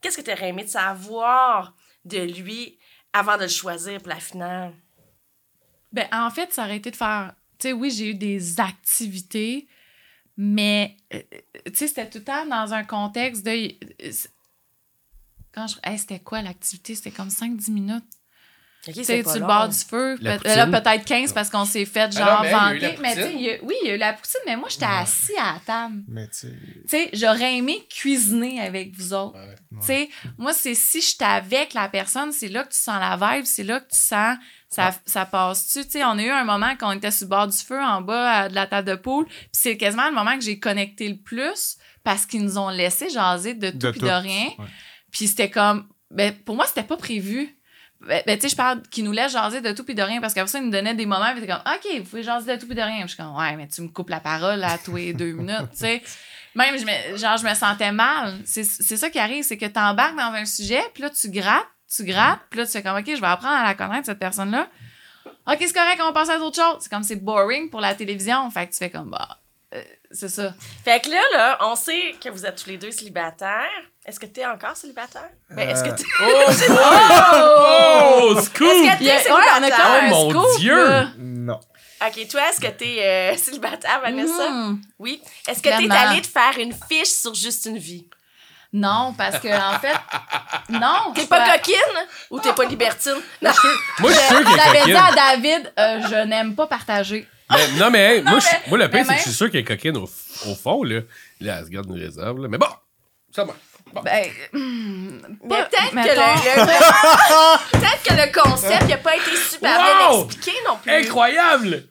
[0.00, 2.78] Qu'est-ce que tu aurais aimé de savoir de lui
[3.12, 4.72] avant de le choisir pour la finale?
[5.92, 7.34] Ben, en fait, ça aurait été de faire.
[7.58, 9.68] Tu sais, oui, j'ai eu des activités,
[10.36, 11.20] mais, euh,
[11.66, 13.50] tu sais, c'était tout le temps dans un contexte de.
[14.04, 14.12] euh,
[15.52, 15.76] Quand je.
[15.82, 16.94] Hey, c'était quoi l'activité?
[16.94, 18.04] C'était comme 5-10 minutes.
[18.88, 20.16] Ok, Tu c'est sur le bord du feu.
[20.22, 22.96] Là, peut-être 15 parce qu'on s'est fait Ah genre vanter.
[23.02, 25.54] Mais tu sais, oui, il y a eu la poutine, mais moi, j'étais assis à
[25.54, 26.02] la table.
[26.08, 26.48] Mais tu sais.
[26.48, 29.38] Tu sais, j'aurais aimé cuisiner avec vous autres.
[29.38, 29.54] Ouais.
[29.80, 33.16] Tu sais, moi, c'est si j'étais avec la personne, c'est là que tu sens la
[33.16, 34.38] vibe, c'est là que tu sens
[34.70, 35.84] ça, ça passe-tu?
[35.84, 37.80] Tu sais, on a eu un moment quand on était sur le bord du feu
[37.82, 40.60] en bas euh, de la table de poule, puis c'est quasiment le moment que j'ai
[40.60, 44.06] connecté le plus parce qu'ils nous ont laissé jaser de tout De puis tout.
[44.06, 44.48] de rien.
[45.10, 47.56] Puis c'était comme, ben, pour moi, c'était pas prévu.
[48.00, 50.20] Ben, ben, tu sais, je parle qu'ils nous laissent jaser de tout puis de rien
[50.20, 52.60] parce qu'après ça, ils nous donnaient des moments, puis comme, OK, vous pouvez jaser de
[52.60, 53.00] tout puis de rien.
[53.00, 55.32] Puis je suis comme, ouais, mais tu me coupes la parole à tous les deux
[55.32, 56.02] minutes, tu sais.
[56.54, 58.40] Même, je me, genre, je me sentais mal.
[58.44, 61.30] C'est c'est ça qui arrive, c'est que tu embarques dans un sujet, puis là, tu
[61.30, 64.06] grattes, tu grattes, puis là, tu fais comme, OK, je vais apprendre à la connaître,
[64.06, 64.66] cette personne-là.
[65.46, 66.78] OK, c'est correct, on va passer à d'autres choses.
[66.80, 68.50] C'est comme, c'est boring pour la télévision.
[68.50, 69.38] Fait que tu fais comme, bah,
[69.74, 70.52] euh, c'est ça.
[70.84, 73.68] Fait que là, là, on sait que vous êtes tous les deux célibataires.
[74.04, 75.28] Est-ce que t'es encore célibataire?
[75.50, 76.04] Ben, est-ce que Euh, t'es...
[76.72, 78.32] Oh!
[78.34, 78.40] Oh!
[78.40, 78.66] Scoop!
[78.68, 79.86] Est-ce que t'es ouais, on a célibataire?
[79.86, 80.88] un Oh, mon scoop, Dieu!
[80.88, 81.06] là.
[81.18, 81.60] Non.
[82.06, 84.50] OK, toi, est-ce que t'es euh, célibataire, Vanessa?
[84.50, 84.80] Mhm.
[84.98, 85.22] Oui.
[85.46, 88.06] Est-ce que t'es allée te faire une fiche sur Juste une vie?
[88.72, 89.96] Non, parce que, en fait,
[90.68, 91.12] non.
[91.14, 92.06] T'es pas suis coquine?
[92.30, 93.16] Ou t'es pas libertine?
[93.42, 93.50] Non.
[93.98, 97.26] Moi, je suis sûr est J'avais dit à David, euh, je n'aime pas partager.
[97.50, 99.32] Mais- non, mais hey, moi, je- mais- moi, le pire, mais c'est que je suis
[99.32, 101.00] sûr qu'elle est coquine au, au fond, là.
[101.40, 102.48] Là, elle se garde une réserve, là.
[102.48, 102.66] Mais bon,
[103.34, 103.58] ça marche.
[103.92, 104.02] Bon.
[104.02, 106.66] Ben, hmm, Mais pas- peut-être que, mettons- le, le-
[107.72, 110.24] peut-être que le concept n'a pas été super bien Wow!
[110.26, 110.92] expliqué non plus.
[110.92, 111.82] Incroyable!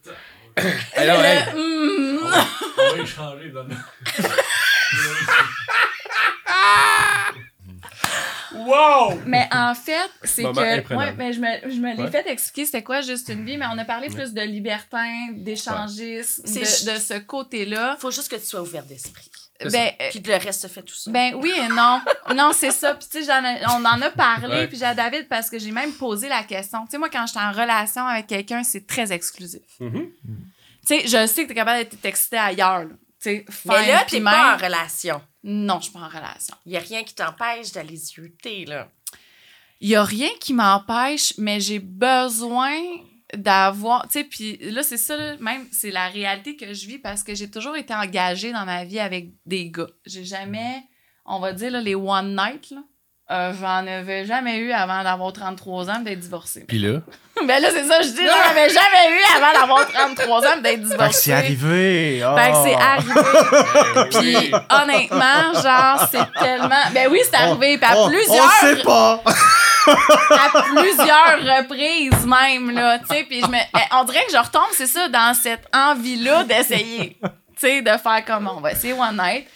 [0.95, 2.19] Alors, hey, hmm.
[2.23, 2.29] On
[2.95, 3.77] va échanger, donne.
[8.53, 9.19] wow!
[9.25, 10.93] Mais en fait, c'est Moment que.
[10.93, 12.11] Ouais, mais je me, je me l'ai Ouais.
[12.11, 16.43] fait expliquer c'était quoi juste une vie, mais on a parlé plus de libertin, d'échangisme,
[16.43, 17.97] de, ce côté-là.
[17.99, 19.29] Faut juste que tu sois ouvert d'esprit.
[19.65, 21.11] Ben, euh, Puis le reste se fait tout seul.
[21.11, 21.99] ben oui et non.
[22.33, 22.95] Non, c'est ça.
[22.95, 23.31] Puis tu sais,
[23.67, 24.67] on en a parlé, Ouais.
[24.67, 26.85] puis j'ai à David parce que j'ai même posé la question.
[26.85, 29.61] Tu sais, moi, quand j'étais en relation avec quelqu'un, c'est très exclusif.
[29.81, 30.07] Mhm.
[30.23, 32.95] Tu sais, je sais que t'es capable d'être excité ailleurs, là.
[33.21, 35.21] Tu sais, Mais là, t'es même- pas en relation.
[35.43, 36.55] Non, je suis pas en relation.
[36.65, 38.89] Il y a rien qui t'empêche d'aller zioter, là.
[39.81, 42.73] Il y a rien qui m'empêche, mais j'ai besoin
[43.35, 46.97] d'avoir, tu sais, puis là, c'est ça, là, même, c'est la réalité que je vis
[46.97, 49.87] parce que j'ai toujours été engagée dans ma vie avec des gars.
[50.05, 50.83] J'ai jamais,
[51.25, 52.83] on va dire, là, les one night, là,
[53.31, 56.65] euh, j'en avais jamais eu avant d'avoir 33 ans d'être divorcée.
[56.67, 56.99] Pis là,
[57.47, 60.63] ben là, c'est ça, je dis, j'en avais jamais eu avant d'avoir 33 ans d'être
[60.63, 61.19] Fait que divorcée.
[61.21, 62.23] c'est arrivé.
[62.37, 62.81] Fait que c'est oh.
[62.81, 64.09] arrivé.
[64.11, 66.83] Puis honnêtement, genre, c'est tellement.
[66.93, 67.77] Ben oui, c'est arrivé.
[67.77, 68.45] Puis à Oh, plusieurs.
[68.45, 69.21] On sait pas.
[69.89, 73.57] à plusieurs reprises même, là, tu sais, puis je me...
[73.57, 77.89] eh, On dirait que je retombe, c'est ça, dans cette envie-là d'essayer, tu sais, de
[77.89, 79.47] faire comme, on va essayer One Night.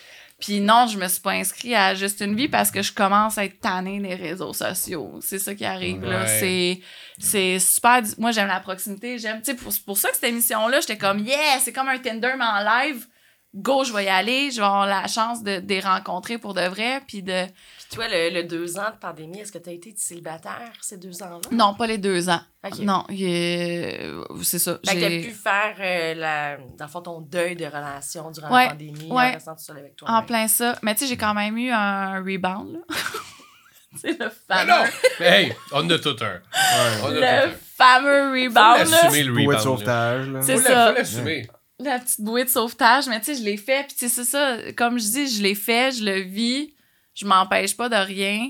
[0.44, 3.38] Puis non, je me suis pas inscrite à Juste une vie parce que je commence
[3.38, 5.18] à être tannée des réseaux sociaux.
[5.22, 6.24] C'est ça qui arrive, là.
[6.24, 6.28] Ouais.
[6.28, 6.82] C'est...
[7.18, 8.02] C'est super...
[8.18, 9.18] Moi, j'aime la proximité.
[9.18, 9.38] J'aime...
[9.38, 11.98] Tu sais, pour, c'est pour ça que cette émission-là, j'étais comme, yeah, c'est comme un
[11.98, 13.08] Tinder, mais en live.
[13.56, 14.52] Go, je vais y aller.
[14.52, 17.02] Je vais avoir la chance de, de les rencontrer pour de vrai.
[17.08, 17.46] Puis de...
[17.94, 21.40] Toi, le, le deux ans de pandémie, est-ce que t'as été célibataire ces deux ans-là?
[21.52, 22.42] Non, pas les deux ans.
[22.66, 22.80] OK.
[22.80, 24.10] Non, il est-
[24.42, 24.80] c'est ça.
[24.86, 28.32] Fait que J'ai- t'as pu faire, euh, la, dans le fond, ton deuil de relation
[28.32, 29.30] durant Ouais, la pandémie ouais.
[29.30, 30.10] en restant tout seul avec toi.
[30.12, 30.78] En plein ça.
[30.82, 32.80] Mais tu sais, j'ai quand même eu un rebound, là.
[33.96, 34.74] c'est le mais non!
[34.76, 34.90] fameux,
[35.20, 36.42] Mais hey, on a tout un.
[37.04, 39.02] On a tout le fameux Faut rebound, là.
[39.04, 39.52] l'assumer, le de rebound.
[39.54, 39.60] là.
[39.60, 40.30] sauvetage.
[40.30, 40.42] là.
[40.42, 40.70] C'est Faut ça.
[40.74, 41.48] la- Faut l'assumer.
[41.80, 43.08] La petite bouée de sauvetage.
[43.08, 43.86] Mais tu sais, je l'ai fait.
[43.88, 44.58] Puis tu sais, c'est ça.
[44.78, 46.74] Comme je dis, je l'ai fait, je le vis.
[47.16, 48.50] Je m'empêche pas de rien.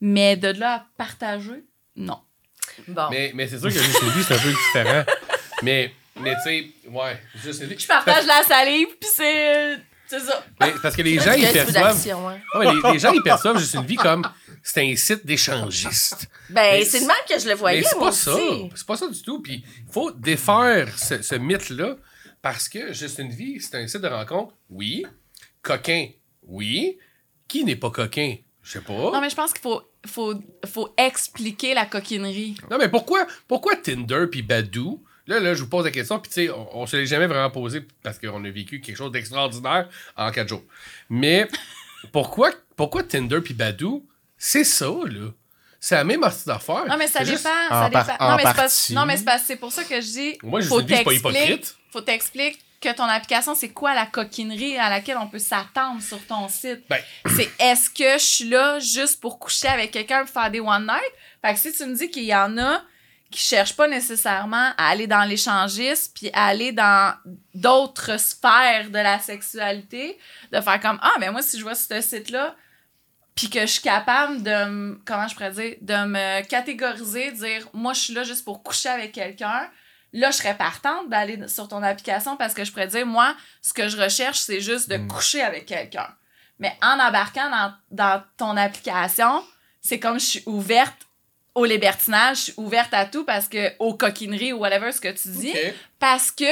[0.00, 1.64] Mais de là à partager,
[1.96, 2.20] non.
[2.88, 3.08] Bon.
[3.10, 5.04] Mais, mais c'est sûr que juste une vie, c'est un peu différent.
[5.62, 7.78] Mais, mais tu sais, ouais, juste une vie.
[7.78, 9.78] Je partage la salive, puis c'est...
[10.08, 10.44] C'est ça.
[10.60, 12.06] Mais parce que les gens, ils perçoivent.
[12.26, 12.38] hein.
[12.60, 14.22] Mais les, les gens, ils perçoivent juste une vie comme
[14.62, 16.28] c'est un site d'échangistes.
[16.50, 18.34] Ben, Mais c'est le même que je le voyais, Mais c'est pas ça.
[18.34, 18.70] aussi.
[18.76, 19.40] C'est pas ça du tout.
[19.42, 21.96] Puis il faut défaire ce, ce mythe-là
[22.40, 24.54] parce que juste une vie, c'est un site de rencontre.
[24.70, 25.04] Oui.
[25.62, 26.06] Coquin.
[26.44, 26.98] Oui.
[27.48, 28.36] Qui n'est pas coquin?
[28.62, 28.92] Je sais pas.
[28.92, 30.34] Non, mais je pense qu'il faut, faut,
[30.66, 32.56] faut expliquer la coquinerie.
[32.70, 35.02] Non, mais pourquoi, pourquoi Tinder puis Badoo?
[35.28, 37.26] Là, là, je vous pose la question, puis tu sais, on, on se l'est jamais
[37.26, 40.62] vraiment posé parce qu'on a vécu quelque chose d'extraordinaire en quatre jours.
[41.10, 41.48] Mais
[42.12, 44.04] pourquoi, pourquoi Tinder puis Badoo?
[44.38, 45.30] C'est ça, là.
[45.80, 46.86] C'est la même partie d'affaires.
[46.88, 47.30] Non, mais ça dépend.
[47.32, 50.00] juste- ça par- non, mais c'est pas- non, mais c'est pas- c'est pour ça que
[50.00, 50.38] je dis.
[50.42, 51.76] Moi, je faut dis, c'est pas t'expliquer- hypocrite.
[51.92, 56.24] Faut t'expliquer que ton application, c'est quoi la coquinerie à laquelle on peut s'attendre sur
[56.26, 56.82] ton site?
[56.88, 57.00] Ben.
[57.34, 60.86] C'est est-ce que je suis là juste pour coucher avec quelqu'un pour faire des one
[60.86, 61.12] night?
[61.42, 62.82] Fait que si tu me dis qu'il y en a
[63.30, 67.14] qui cherchent pas nécessairement à aller dans l'échangisme puis à aller dans
[67.54, 70.16] d'autres sphères de la sexualité,
[70.52, 72.54] de faire comme ah mais moi si je vois ce site là
[73.36, 77.68] puis que je suis capable de me, comment je pourrais dire, de me catégoriser, dire
[77.74, 79.68] moi je suis là juste pour coucher avec quelqu'un,
[80.18, 83.72] là je serais partante d'aller sur ton application parce que je pourrais dire moi ce
[83.72, 85.08] que je recherche c'est juste de Mm.
[85.08, 86.08] coucher avec quelqu'un.
[86.58, 89.44] Mais en embarquant dans, dans ton application,
[89.82, 90.96] c'est comme je suis ouverte
[91.54, 95.08] au libertinage, je suis ouverte à tout parce que aux coquineries ou whatever ce que
[95.12, 95.54] tu dis
[95.98, 96.44] parce que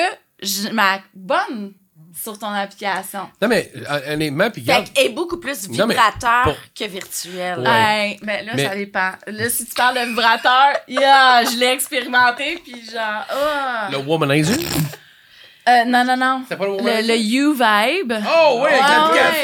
[0.42, 1.74] je m'abonne
[2.22, 3.28] sur ton application.
[3.42, 6.84] Non, mais euh, honnêtement, puis Fait qu'elle est beaucoup plus Non, mais vibrateur pour- que
[6.84, 7.58] virtuel.
[7.58, 7.68] Ouais.
[7.70, 9.10] Hey, ben là, Mais- ça dépend.
[9.26, 13.88] Là, si tu parles de vibrateur, yeah, je l'ai expérimenté, puis genre, ah.
[13.90, 14.56] Le womanizer?
[15.68, 16.42] Euh, non, non, non.
[16.48, 17.16] C'est pas le Le, womanizer?
[17.16, 18.12] le U-Vibe.
[18.26, 18.88] Oh, oui, avec Ouais,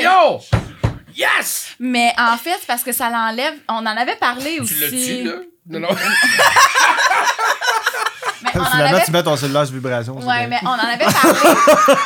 [0.04, 0.40] l'application!
[1.16, 1.74] Yes!
[1.80, 3.54] Mais en fait, parce que ça l'enlève.
[3.68, 4.74] On en avait parlé aussi.
[4.74, 5.32] Tu l'as-tu, là?
[5.70, 5.88] Non, non.
[8.42, 10.18] Mais on en Finalement, avait tu mets ton cellulaire sur vibration.
[10.20, 10.48] c'est Ouais, bien.
[10.48, 11.38] mais on en avait parlé.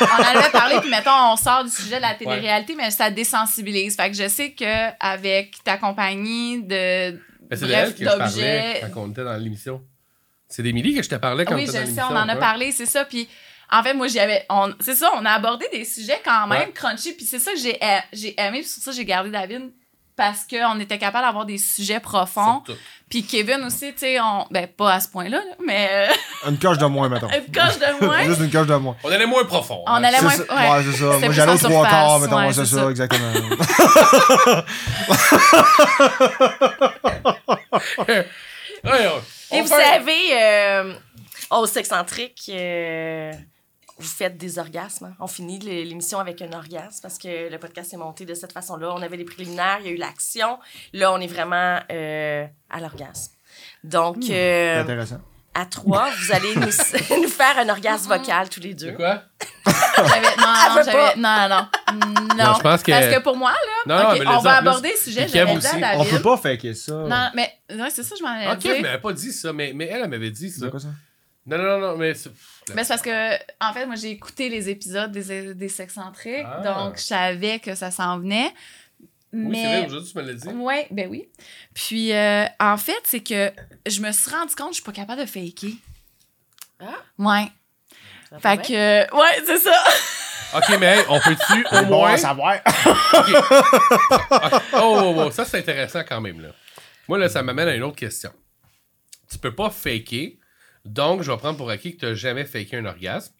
[0.01, 3.09] on en avait parlé, puis mettons, on sort du sujet de la télé-réalité, mais ça
[3.09, 3.95] désensibilise.
[3.95, 7.11] Fait que je sais que avec ta compagnie de.
[7.49, 8.81] Mais c'est de Bref, elle que je parlais d'objets.
[8.93, 9.81] quand on était dans l'émission.
[10.49, 12.15] C'est d'Émilie que je te parlais quand oui, on je était dans le sais, l'émission.
[12.15, 12.39] on en a ouais.
[12.39, 13.05] parlé, c'est ça.
[13.05, 13.29] Puis
[13.71, 14.45] en fait, moi, j'y avais.
[14.49, 16.71] on- C'est ça, on a abordé des sujets quand même Ouais.
[16.73, 19.71] crunchy, puis c'est ça que j'ai a- j'ai aimé, puis sur ça, j'ai gardé David.
[20.15, 22.63] Parce qu'on était capable d'avoir des sujets profonds.
[23.09, 24.45] Puis Kevin aussi, tu sais, on.
[24.49, 27.27] Ben, pas à ce point-là, là, mais euh, Une coche de moins, mettons.
[27.29, 28.23] une coche de moins.
[28.23, 28.95] Juste une coche de moins.
[29.03, 29.83] On allait moins profond.
[29.85, 30.03] On hein.
[30.03, 30.31] allait moins.
[30.31, 30.47] ouais.
[30.47, 31.19] Ouais, c'est ça.
[31.19, 32.37] Moi, j'allais aux trois quarts, mettons.
[32.37, 32.89] ouais, c'est ça, ça.
[32.89, 33.31] exactement.
[39.51, 40.93] Et vous savez, euh,
[41.51, 43.31] au sexcentrique, euh,
[43.97, 45.05] vous faites des orgasmes.
[45.05, 45.15] hein.
[45.19, 48.51] On finit l'é- l'émission avec un orgasme parce que le podcast est monté de cette
[48.51, 48.91] façon-là.
[48.93, 50.59] On avait les préliminaires, il y a eu l'action.
[50.93, 53.31] Là, on est vraiment euh, à l'orgasme.
[53.83, 55.21] Donc, C'est euh, intéressant.
[55.53, 56.65] à trois, vous allez nous,
[57.21, 58.91] nous faire un orgasme vocal tous les deux.
[58.93, 59.21] Quoi?
[59.97, 60.83] Non, non.
[61.17, 61.67] Non, non, non.
[62.35, 62.45] Non.
[62.45, 63.53] Non, je pense que- Parce que pour moi,
[63.85, 65.31] là, Non, ok, on va aborder le sujet, dit.
[65.33, 65.61] David.
[65.97, 66.93] On peut pas faker ça.
[66.93, 67.49] Non, mais
[67.89, 68.71] c'est ça, je m'en allais Ok, dire.
[68.71, 70.65] mais elle m'avait pas dit ça, mais, mais elle, elle m'avait dit ça.
[70.65, 70.89] C'est quoi ça?
[71.47, 72.13] Non, non, non, non, mais.
[72.15, 72.31] c'est-
[72.75, 76.61] Mais c'est parce que, en fait, moi, j'ai écouté les épisodes des, des sexcentriques, Ah.
[76.61, 78.51] donc je savais que ça s'en venait.
[79.33, 79.85] Oui, c'est vrai, Mais.
[79.87, 80.47] aujourd'hui, tu me l'as dit.
[80.47, 81.27] Ouais, ben oui.
[81.73, 83.51] Puis, euh, en fait, c'est que
[83.85, 85.73] je me suis rendu compte que je suis pas capable de faker.
[86.79, 86.95] Ah.
[87.19, 87.47] Ouais.
[88.31, 89.83] Ça Fait que, ouais, c'est ça.
[90.57, 92.13] Ok, mais hey, on peut-tu au bon moins.
[92.13, 92.55] à savoir.
[93.13, 93.35] Ok.
[94.73, 96.41] Oh, oh, oh, ça c'est intéressant quand même.
[96.41, 96.49] Là.
[97.07, 98.31] Moi, là, ça m'amène à une autre question.
[99.29, 100.33] Tu peux pas faker,
[100.85, 103.33] donc je vais prendre pour acquis que tu n'as jamais faké un orgasme.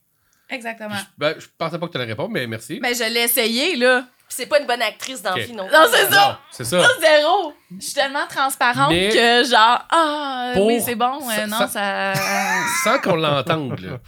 [0.49, 0.95] Exactement.
[1.17, 2.79] Ben, je pensais pas que tu allais répondre, mais merci.
[2.81, 4.01] Mais je l'ai essayé, là.
[4.27, 6.27] Puis c'est pas une bonne actrice dans le film non c'est ça.
[6.29, 6.87] Non, c'est ça.
[6.99, 7.53] Zéro.
[7.79, 11.19] Je suis tellement transparente Mais- que, genre, ah, oui, c'est bon.
[11.29, 12.13] euh, non, ça- ça.
[12.83, 13.99] Sans qu'on l'entende, là,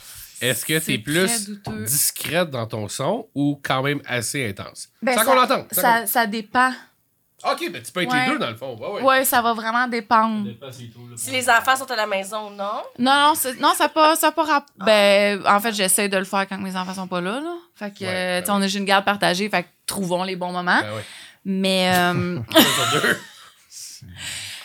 [0.41, 1.83] est-ce que tu C'est es plus douteux.
[1.85, 4.89] discrète dans ton son ou quand même assez intense?
[5.03, 5.65] Ben, sans ça- qu'on l'entende.
[5.71, 6.71] sans Ça, ça dépend.
[7.43, 8.25] Ok, ben tu peux être Ouais.
[8.25, 8.75] les deux dans le fond.
[8.77, 9.01] Ouais, ouais.
[9.03, 10.49] Ouais, ça va vraiment dépendre.
[11.15, 12.81] Si les enfants sont à la maison ou non?
[12.97, 16.09] Non, non, c'est- non, ça n'a pas, ça a pas rap- Ben, en fait, j'essaie
[16.09, 17.53] de le faire quand mes enfants sont pas là, là.
[17.75, 19.67] Fait que, Ouais, euh, ben tu sais, on a juste une garde partagée, fait que
[19.85, 20.81] trouvons les bons moments.
[20.81, 21.05] Ben ouais.
[21.45, 23.17] Mais, euh, Deux sur deux.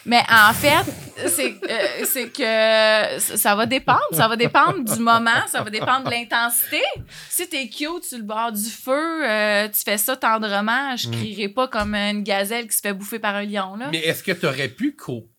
[0.04, 0.84] Mais en fait,
[1.28, 4.00] c'est euh, c'est que ça- va dépendre.
[4.12, 6.80] Ça va dépendre du moment, ça va dépendre de l'intensité.
[7.28, 11.48] Si t'es cute sur le bord du feu, euh, tu fais ça tendrement, je crierai
[11.48, 13.88] pas comme une gazelle qui se fait bouffer par un lion, là.
[13.92, 14.96] Mais est-ce que tu aurais pu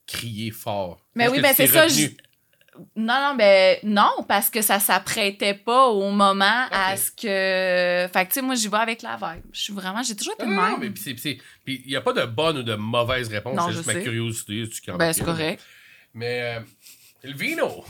[0.07, 0.99] crier fort?
[1.15, 2.07] Mais oui, ben c'est ça, je-
[2.95, 8.11] Non, non, ben non, parce que ça s'apprêtait pas au moment à ce que.
[8.11, 9.43] Fait que, tu sais, moi, j'y vais avec la vibe.
[9.51, 10.01] Je suis vraiment.
[10.03, 10.79] J'ai toujours été Non, de non, même.
[10.79, 13.55] mais puis c'est- c'est- puis il n'y a pas de bonne ou de mauvaise réponse,
[13.55, 14.67] Non, c'est je juste ma curiosité.
[14.69, 15.61] tu Ben, c'est correct.
[16.15, 16.59] Mais euh,
[17.23, 17.85] le vino.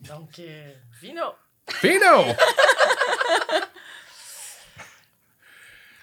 [0.00, 1.24] Donc, euh, Vino.
[1.82, 2.24] Vino!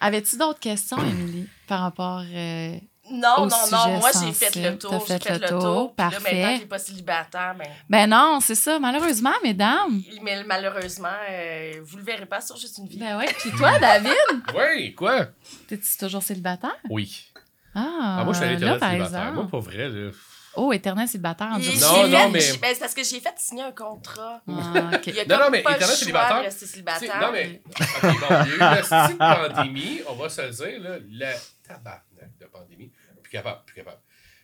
[0.02, 2.22] Avais-tu d'autres questions, Émilie, par rapport.
[2.26, 2.76] euh,
[3.12, 3.98] Non, Au non, sujet non.
[4.00, 5.06] Moi, j'ai fait le tour.
[5.08, 5.60] J'ai fait fait le le tour.
[5.62, 5.96] tour.
[5.96, 6.34] Puis Là, Parfait.
[6.34, 10.02] maintenant qu'il n'est pas célibataire, ben, Ben non, c'est ça, malheureusement, mesdames.
[10.24, 12.98] mais malheureusement, euh, vous le verrez pas sur Juste une vie.
[12.98, 13.28] Ben ouais.
[13.40, 14.12] Puis toi, David,
[14.56, 15.28] oui, quoi?
[15.68, 16.76] t'es-tu toujours célibataire?
[16.90, 17.28] Oui.
[17.76, 19.20] Ah, Ah, moi, je suis allé là, par célibataire.
[19.22, 19.36] exemple.
[19.36, 20.12] Moi, pas vrai, là.
[20.58, 23.74] Oh, éternel célibataire en Non, non, mais- ben, c'est parce que j'ai fait signer un
[23.74, 24.42] contrat.
[24.48, 25.08] Ah, ok.
[25.08, 27.22] Il y a Non, non, mais pas le éternel célibataire, célibataire.
[27.22, 27.62] non, mais.
[27.68, 28.10] Ok, bon,
[28.46, 30.80] il y a eu la petite pandémie, on va se le dire,
[31.12, 31.34] là.
[31.68, 32.15] Tabarnak de
[32.60, 32.92] pandémie.
[33.24, 34.02] Plus capable, plus capable.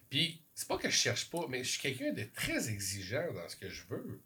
[0.09, 3.47] Puis, c'est pas que je cherche pas, mais je suis quelqu'un de très exigeant dans
[3.47, 4.21] ce que je veux.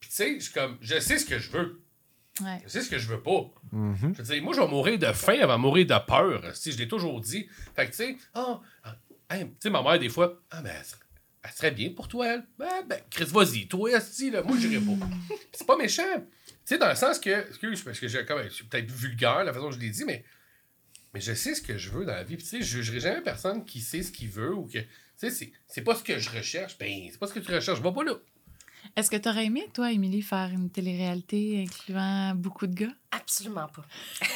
[0.00, 0.78] Puis, tu sais, je suis comme.
[0.80, 1.82] Je sais ce que je veux.
[2.40, 2.60] Ouais.
[2.64, 3.50] Je sais ce que je veux pas.
[3.72, 4.14] Mhm.
[4.16, 6.54] Je veux dire, moi, je vais mourir de faim avant de mourir de peur.
[6.56, 7.48] Si je l'ai toujours dit.
[7.74, 8.16] Fait que, tu sais,
[9.30, 11.00] hey, tu sais, ma mère, des fois, ah, ben, elle serait-
[11.42, 12.46] elle serait bien pour toi, elle.
[12.58, 15.06] Ben, ben, Chris, vas-y, toi, esti, là, moi, j'irai pas.
[15.28, 16.02] Puis c'est pas méchant.
[16.46, 19.42] Tu sais, dans le sens que, excuse, parce que j'ai comme, je suis peut-être vulgaire,
[19.44, 20.24] la façon dont je l'ai dit, mais
[21.14, 22.36] mais je sais ce que je veux dans la vie.
[22.36, 24.78] Puis, tu sais, je jugerai jamais personne qui sait ce qu'il veut ou que.
[24.78, 26.78] Tu sais, c'est- pas ce que je recherche.
[26.78, 27.80] Ben, c'est pas ce que tu recherches.
[27.80, 28.14] Vais pas là.
[28.96, 32.92] Est-ce que tu aurais aimé, toi, Émilie, faire une télé-réalité incluant beaucoup de gars?
[33.10, 33.82] Absolument pas.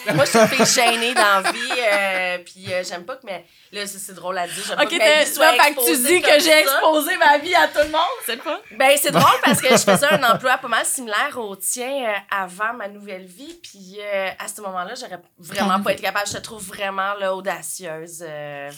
[0.14, 1.59] Moi, je suis une fille gênée dans la vie,
[1.92, 4.90] euh, puis euh, j'aime pas que mais là c'est drôle à dire, j'aime pas Ok,
[4.90, 7.55] que ma vie t'es- soit là, fait que tu dis que j'ai exposé ma vie
[7.55, 8.61] à tout le monde, c'est pas?
[8.78, 12.14] Ben c'est drôle parce que je faisais un emploi pas mal similaire au tien euh,
[12.30, 13.98] avant ma nouvelle vie, puis
[14.38, 18.24] à ce moment-là, j'aurais vraiment pas été capable, je te trouve vraiment là audacieuse.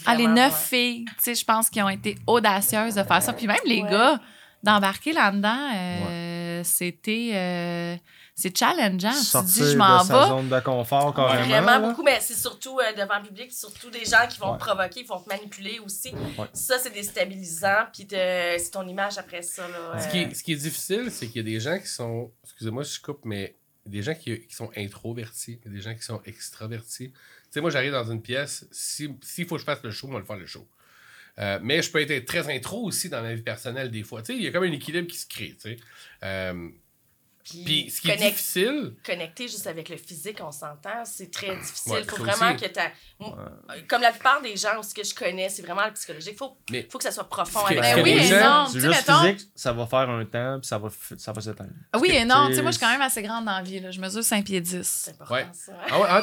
[0.06, 0.66] Ah, les neuf ouais.
[0.68, 3.32] filles, tu sais, je pense qu'ils ont été audacieuses de faire ça.
[3.32, 3.90] Puis même les Ouais.
[3.90, 4.18] gars,
[4.64, 7.30] d'embarquer là-dedans, euh, c'était...
[7.34, 7.96] euh,
[8.36, 9.10] c'est challengeant.
[9.12, 10.28] Tu te Sortir dis, je m'en de sa vais.
[10.28, 11.46] zone de confort, carrément.
[11.46, 11.78] Vraiment là.
[11.78, 14.58] beaucoup, mais c'est surtout euh, devant le public, surtout des gens qui vont Ouais.
[14.58, 16.12] te provoquer, qui vont te manipuler aussi.
[16.36, 16.46] Ouais.
[16.52, 18.14] Ça, c'est déstabilisant, puis te-
[18.58, 19.68] c'est ton image après ça.
[19.68, 21.86] Là, Ce, qui est, ce qui est difficile, c'est qu'il y a des gens qui
[21.86, 22.32] sont.
[22.42, 23.54] Excusez-moi si je coupe, mais
[23.86, 27.10] des gens qui, qui sont introvertis, des gens qui sont extravertis.
[27.12, 27.18] Tu
[27.50, 30.16] sais, moi, j'arrive dans une pièce, si- s'il faut que je fasse le show, moi,
[30.16, 30.66] je vais le faire le show.
[31.40, 34.22] Euh, mais je peux être très intro aussi dans ma vie personnelle des fois.
[34.22, 35.76] Tu sais, il y a comme un équilibre qui se crée, tu sais.
[36.22, 36.68] Euh,
[37.44, 41.92] Puis ce qui est difficile, connecter juste avec le physique, on s'entend, c'est très difficile.
[41.92, 42.64] Ouais, faut vraiment aussi.
[42.64, 46.38] que tu Comme la plupart des gens aussi que je connais, c'est vraiment le psychologique.
[46.38, 47.60] Faut, Mais- faut que ça soit profond.
[47.68, 48.66] Ce avec ce Ben que oui gens- non.
[48.66, 50.88] Sais, juste mettons- physique, ça va faire un temps, puis ça va,
[51.18, 51.70] ça va s'éteindre.
[52.00, 52.48] Oui et non.
[52.48, 53.80] Tu sais, moi, je suis quand même assez grande dans la vie.
[53.80, 53.90] Là.
[53.90, 54.82] Je mesure 5 pieds 10.
[55.04, 55.46] C'est important, Ouais.
[55.52, 55.72] ça.
[55.90, 56.22] ah ouais, ah,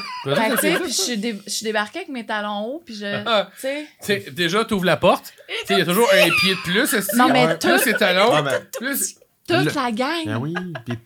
[0.60, 3.06] c'est puis je suis dé- je suis débarquée avec mes talons hauts, puis je...
[3.28, 3.88] Ah, Tu sais...
[4.00, 6.56] tu sais, déjà, tu ouvres la porte, tu sais, il y a toujours un pied
[6.56, 7.16] de plus.
[7.16, 9.16] Non, mais plus c'est talons, Ah, ben, plus.
[9.48, 10.26] Toute Le- la gang.
[10.26, 10.54] ben oui,
[10.86, 10.98] puis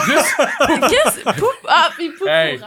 [0.00, 0.14] plus.
[0.90, 1.38] Qu'est-ce?
[1.38, 1.46] Pou...
[1.68, 2.60] Ah, puis Hey,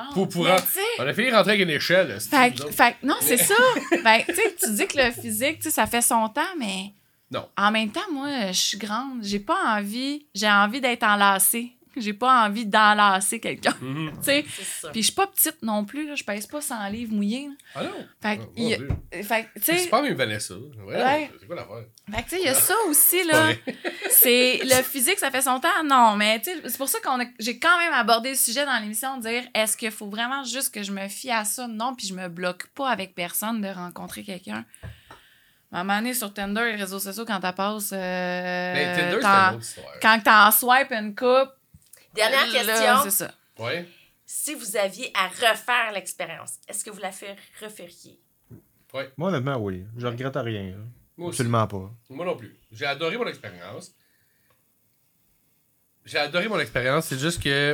[0.99, 2.19] On a fini de rentrer avec une échelle.
[2.19, 3.55] Fait, fait que- non, c'est ça.
[4.03, 6.93] Ben, tu sais, tu dis que le physique, ça fait son temps, mais.
[7.31, 7.47] Non.
[7.57, 9.19] En même temps, moi, je suis grande.
[9.21, 10.25] J'ai pas envie.
[10.35, 11.71] J'ai envie d'être enlacée.
[11.97, 13.75] J'ai pas envie d'enlacer quelqu'un.
[13.81, 14.11] Mhm.
[14.17, 14.45] Tu sais.
[14.47, 14.89] C'est ça.
[14.91, 16.07] Puis je suis pas petite non plus.
[16.07, 16.15] Là.
[16.15, 17.47] Je pèse pas 100 livres mouillés.
[17.47, 17.53] là.
[17.75, 18.07] Ah non?
[18.21, 18.47] Fait que, Ah,
[19.17, 19.89] il fait que, tu C'est sais.
[19.89, 20.53] pas même Vanessa.
[20.85, 21.31] Ouais, Ouais.
[21.39, 21.85] C'est quoi l'affaire?
[22.13, 23.49] Fait que, tu sais, il y a ça aussi, là.
[24.09, 25.83] C'est le physique, ça fait son temps.
[25.85, 28.65] Non, mais tu sais, c'est pour ça qu'on a, j'ai quand même abordé le sujet
[28.65, 31.67] dans l'émission de dire est-ce qu'il faut vraiment juste que je me fie à ça?
[31.67, 34.65] Non, puis je me bloque pas avec personne de rencontrer quelqu'un.
[35.73, 37.91] À un moment donné, sur Tinder, les réseaux sociaux, quand t'as passes.
[37.93, 39.85] euh, Mais Tinder, c'est une autre histoire.
[40.01, 41.49] quand t'en swipes une coupe.
[42.13, 43.03] Dernière là, question.
[43.03, 43.33] C'est ça.
[43.59, 43.87] Ouais.
[44.25, 48.19] Si vous aviez à refaire l'expérience, est-ce que vous la fait- referiez?
[49.17, 49.85] Moi, honnêtement, oui.
[49.97, 50.71] Je regrette rien.
[50.71, 50.77] là.
[51.17, 51.35] Moi aussi.
[51.41, 51.91] Absolument pas.
[52.09, 52.55] Moi non plus.
[52.71, 53.91] J'ai adoré mon expérience.
[56.05, 57.73] J'ai adoré mon expérience, c'est juste que.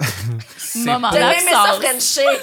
[0.56, 1.84] c'est Moment T'as aimé ça, sauce.
[1.84, 2.38] Frencher?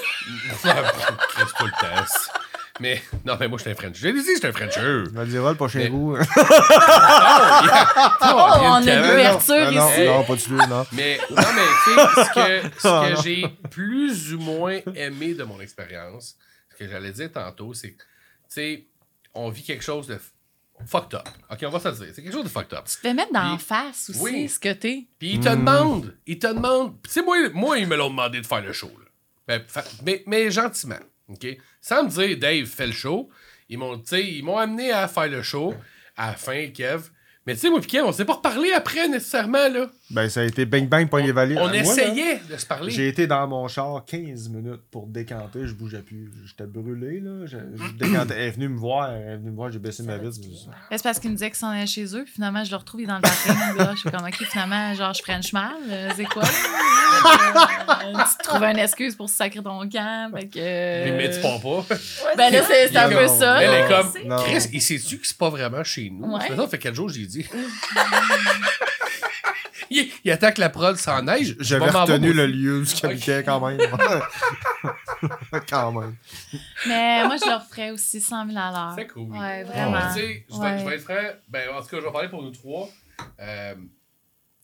[0.62, 0.62] Reste
[1.58, 2.41] pas le temps.
[2.80, 3.96] Mais non, mais moi, je suis un French.
[3.96, 4.80] J'ai dit, je suis un Frencher.
[4.80, 6.16] Je me dirais le prochain Mais- vous.
[6.24, 6.24] Oh.
[8.24, 8.88] Oh, on a cabane.
[8.88, 10.04] une ouverture non, non, ici.
[10.06, 10.86] non, pas du tout, non.
[10.92, 15.34] Mais non, mais tu sais, ce que, ce Ah, que j'ai plus ou moins aimé
[15.34, 16.36] de mon expérience,
[16.70, 18.04] ce que j'allais dire tantôt, c'est que, tu
[18.48, 18.86] sais,
[19.34, 20.18] on vit quelque chose de
[20.86, 21.28] fucked up.
[21.50, 22.06] Ok, on va se le dire.
[22.14, 22.84] C'est quelque chose de fucked up.
[22.88, 24.48] Tu te fais mettre dans la Puis- face aussi Oui.
[24.48, 25.06] ce que t'es.
[25.18, 26.96] Puis ils te demandent, ils te demandent.
[27.02, 28.88] Tu sais, moi, moi, ils me l'ont demandé de faire le show.
[28.98, 29.06] Là.
[29.48, 30.96] Ben, fa- mais, mais gentiment,
[31.28, 31.46] OK?
[31.80, 33.30] Sans me dire, Dave, fais le show.
[33.68, 35.74] Ils m'ont, ils m'ont amené à faire le show,
[36.16, 37.10] à la fin, Kev.
[37.46, 39.86] Mais tu sais, moi Kev, on s'est pas reparlé après, nécessairement, là.
[40.10, 41.58] Ben, ça a été bang bang point valides.
[41.58, 42.90] On Moi, là, essayait de se parler.
[42.92, 46.30] J'ai été dans mon char 15 minutes pour décanter, je bougeais plus.
[46.46, 47.44] J'étais brûlé, là.
[47.46, 48.34] Je, je décantais.
[48.36, 50.36] Elle est venue me voir, elle est venue me voir, j'ai baissé ma vitre.
[50.40, 52.76] Ben, C'est parce qu'il me disait qu'il s'en allait chez eux, puis finalement, je le
[52.76, 53.54] retrouve, il est dans le parking.
[53.94, 55.72] Je suis comme, OK, finalement, genre, je French mal.
[55.90, 56.42] euh, c'est quoi?
[57.24, 60.30] Euh, tu trouves une excuse pour sacrer ton camp.
[60.34, 60.58] Fait que.
[60.58, 61.84] euh, Mais, mais tu pars pas.
[62.36, 63.62] Ben là, c'est un peu ça.
[63.62, 64.38] Elle est comme.
[64.44, 66.26] Chris, il sait-tu que c'est pas vraiment chez nous?
[66.32, 66.40] Ouais.
[66.40, 67.46] Ça fait- Ça fait quel jour j'ai dit?
[69.90, 71.56] il, il attaque la prod sans neige.
[71.60, 73.78] J'avais Je vais m'en retenu le lieu où je habitais quand même.
[75.68, 76.16] quand même.
[76.86, 78.92] Mais moi, je le referais aussi 100 000 à l'heure.
[78.96, 79.30] C'est cool.
[79.30, 80.00] Ouais, vraiment.
[80.14, 80.78] tu sais, je vais, Ouais.
[80.78, 81.14] je vais être franc.
[81.48, 82.88] Ben, en tout cas, je vais parler pour nous trois.
[83.40, 83.74] Euh,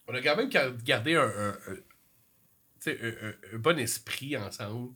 [0.08, 1.26] on a quand même gar- gardé un,
[2.86, 2.88] un-
[3.58, 4.94] bon esprit ensemble.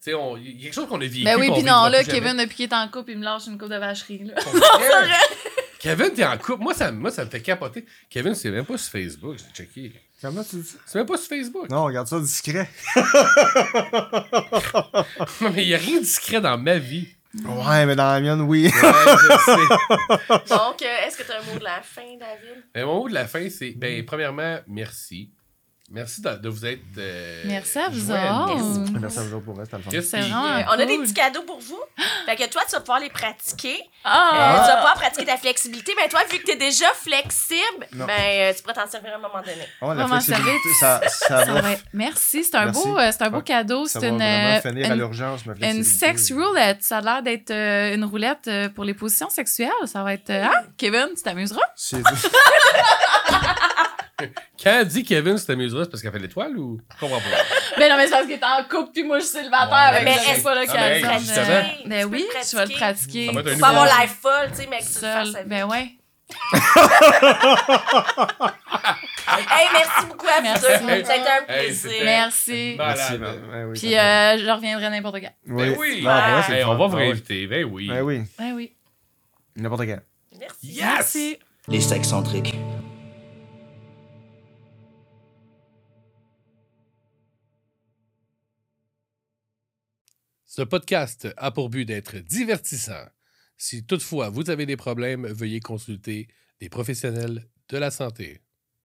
[0.00, 1.24] Tu sais, on- il y a quelque chose qu'on a vécu.
[1.24, 2.02] Ben oui, puis non, là.
[2.04, 4.24] Kevin, depuis qu'il est en couple, il me lâche une coupe de vacherie.
[4.24, 4.34] Là.
[5.88, 6.62] Kevin, t'es en couple.
[6.62, 7.86] Moi ça, moi, ça me fait capoter.
[8.10, 9.36] Kevin, c'est même pas sur Facebook.
[9.38, 9.92] J'ai checké.
[10.20, 10.74] Comment tu dis?
[10.84, 11.70] C'est même pas sur Facebook.
[11.70, 12.68] Non, regarde ça discret.
[15.40, 17.08] Non, mais il n'y a rien de discret dans ma vie.
[17.44, 18.64] Ouais, mais dans la mienne, oui.
[18.64, 20.54] Ouais, je sais.
[20.54, 22.64] Donc, euh, est-ce que tu as un mot de la fin, David?
[22.74, 25.30] Mais mon mot de la fin, c'est, ben, premièrement, merci.
[25.90, 26.80] Merci de, de vous être.
[26.98, 28.92] euh, Merci à vous autres.
[29.00, 31.60] Merci à vous autres pour rester, C'est vraiment Euh, on a des petits cadeaux pour
[31.60, 31.80] vous.
[32.26, 33.76] Fait que toi, tu vas pouvoir les pratiquer.
[33.80, 34.60] Euh, Ah!
[34.64, 35.92] tu vas pouvoir pratiquer ta flexibilité.
[35.96, 38.04] Mais toi, vu que tu es déjà flexible, Non.
[38.04, 39.66] ben, euh, tu pourras t'en servir à un moment donné.
[39.80, 42.82] Oh, la Vraiment, ça va flexibilité, être- ça, ça, Ça va, Merci, c'est un, Merci.
[42.86, 43.86] beau, euh, c'est un beau cadeau.
[43.86, 46.82] ça C'est va une, euh, finir à une- l'urgence, ma une sex roulette.
[46.82, 49.70] Ça a l'air d'être euh, une roulette euh, pour les positions sexuelles.
[49.86, 50.28] Ça va être.
[50.28, 50.64] euh, hein?
[50.76, 51.62] Kevin, tu t'amuseras?
[51.74, 52.02] C'est
[54.62, 56.80] Quand elle dit Kevin, c'est amusera, c'est parce qu'elle fait l'étoile ou?
[56.94, 57.24] Je comprends pas.
[57.78, 59.70] Ben non, mais c'est parce qu'il est en couple, puis moi je suis célibataire.
[59.70, 61.08] Ouais, avec mais est-ce- pas Ah, l'occasion.
[61.08, 61.62] ben, de- justement.
[61.86, 63.26] Ben Tu oui, je vais le pratiquer?
[63.26, 65.44] Ça va être avoir l'air folle, tu sais, mais que tu le.
[65.48, 65.92] Ben ouais.
[69.30, 70.62] Hey, merci beaucoup à vous Merci.
[70.62, 71.04] deux.
[71.04, 71.90] Ça a été un plaisir.
[71.90, 72.74] c'était- Merci.
[72.78, 73.18] Merci.
[73.18, 75.32] ben, ben oui, Puis euh, je reviendrai n'importe quand.
[75.46, 76.00] Ben oui!
[76.02, 77.46] Non, ben ouais, c'est Hey, on va vous Ah réinviter.
[77.46, 77.88] Ben oui.
[77.88, 78.72] Ben oui, Ben oui.
[79.56, 79.98] n'importe quand.
[80.40, 80.56] Merci.
[80.62, 80.84] Yes!
[80.84, 81.38] Merci.
[81.68, 82.54] Les sexcentriques.
[90.58, 93.06] Ce podcast a pour but d'être divertissant.
[93.56, 96.26] Si toutefois vous avez des problèmes, veuillez consulter
[96.58, 98.40] des professionnels de la santé.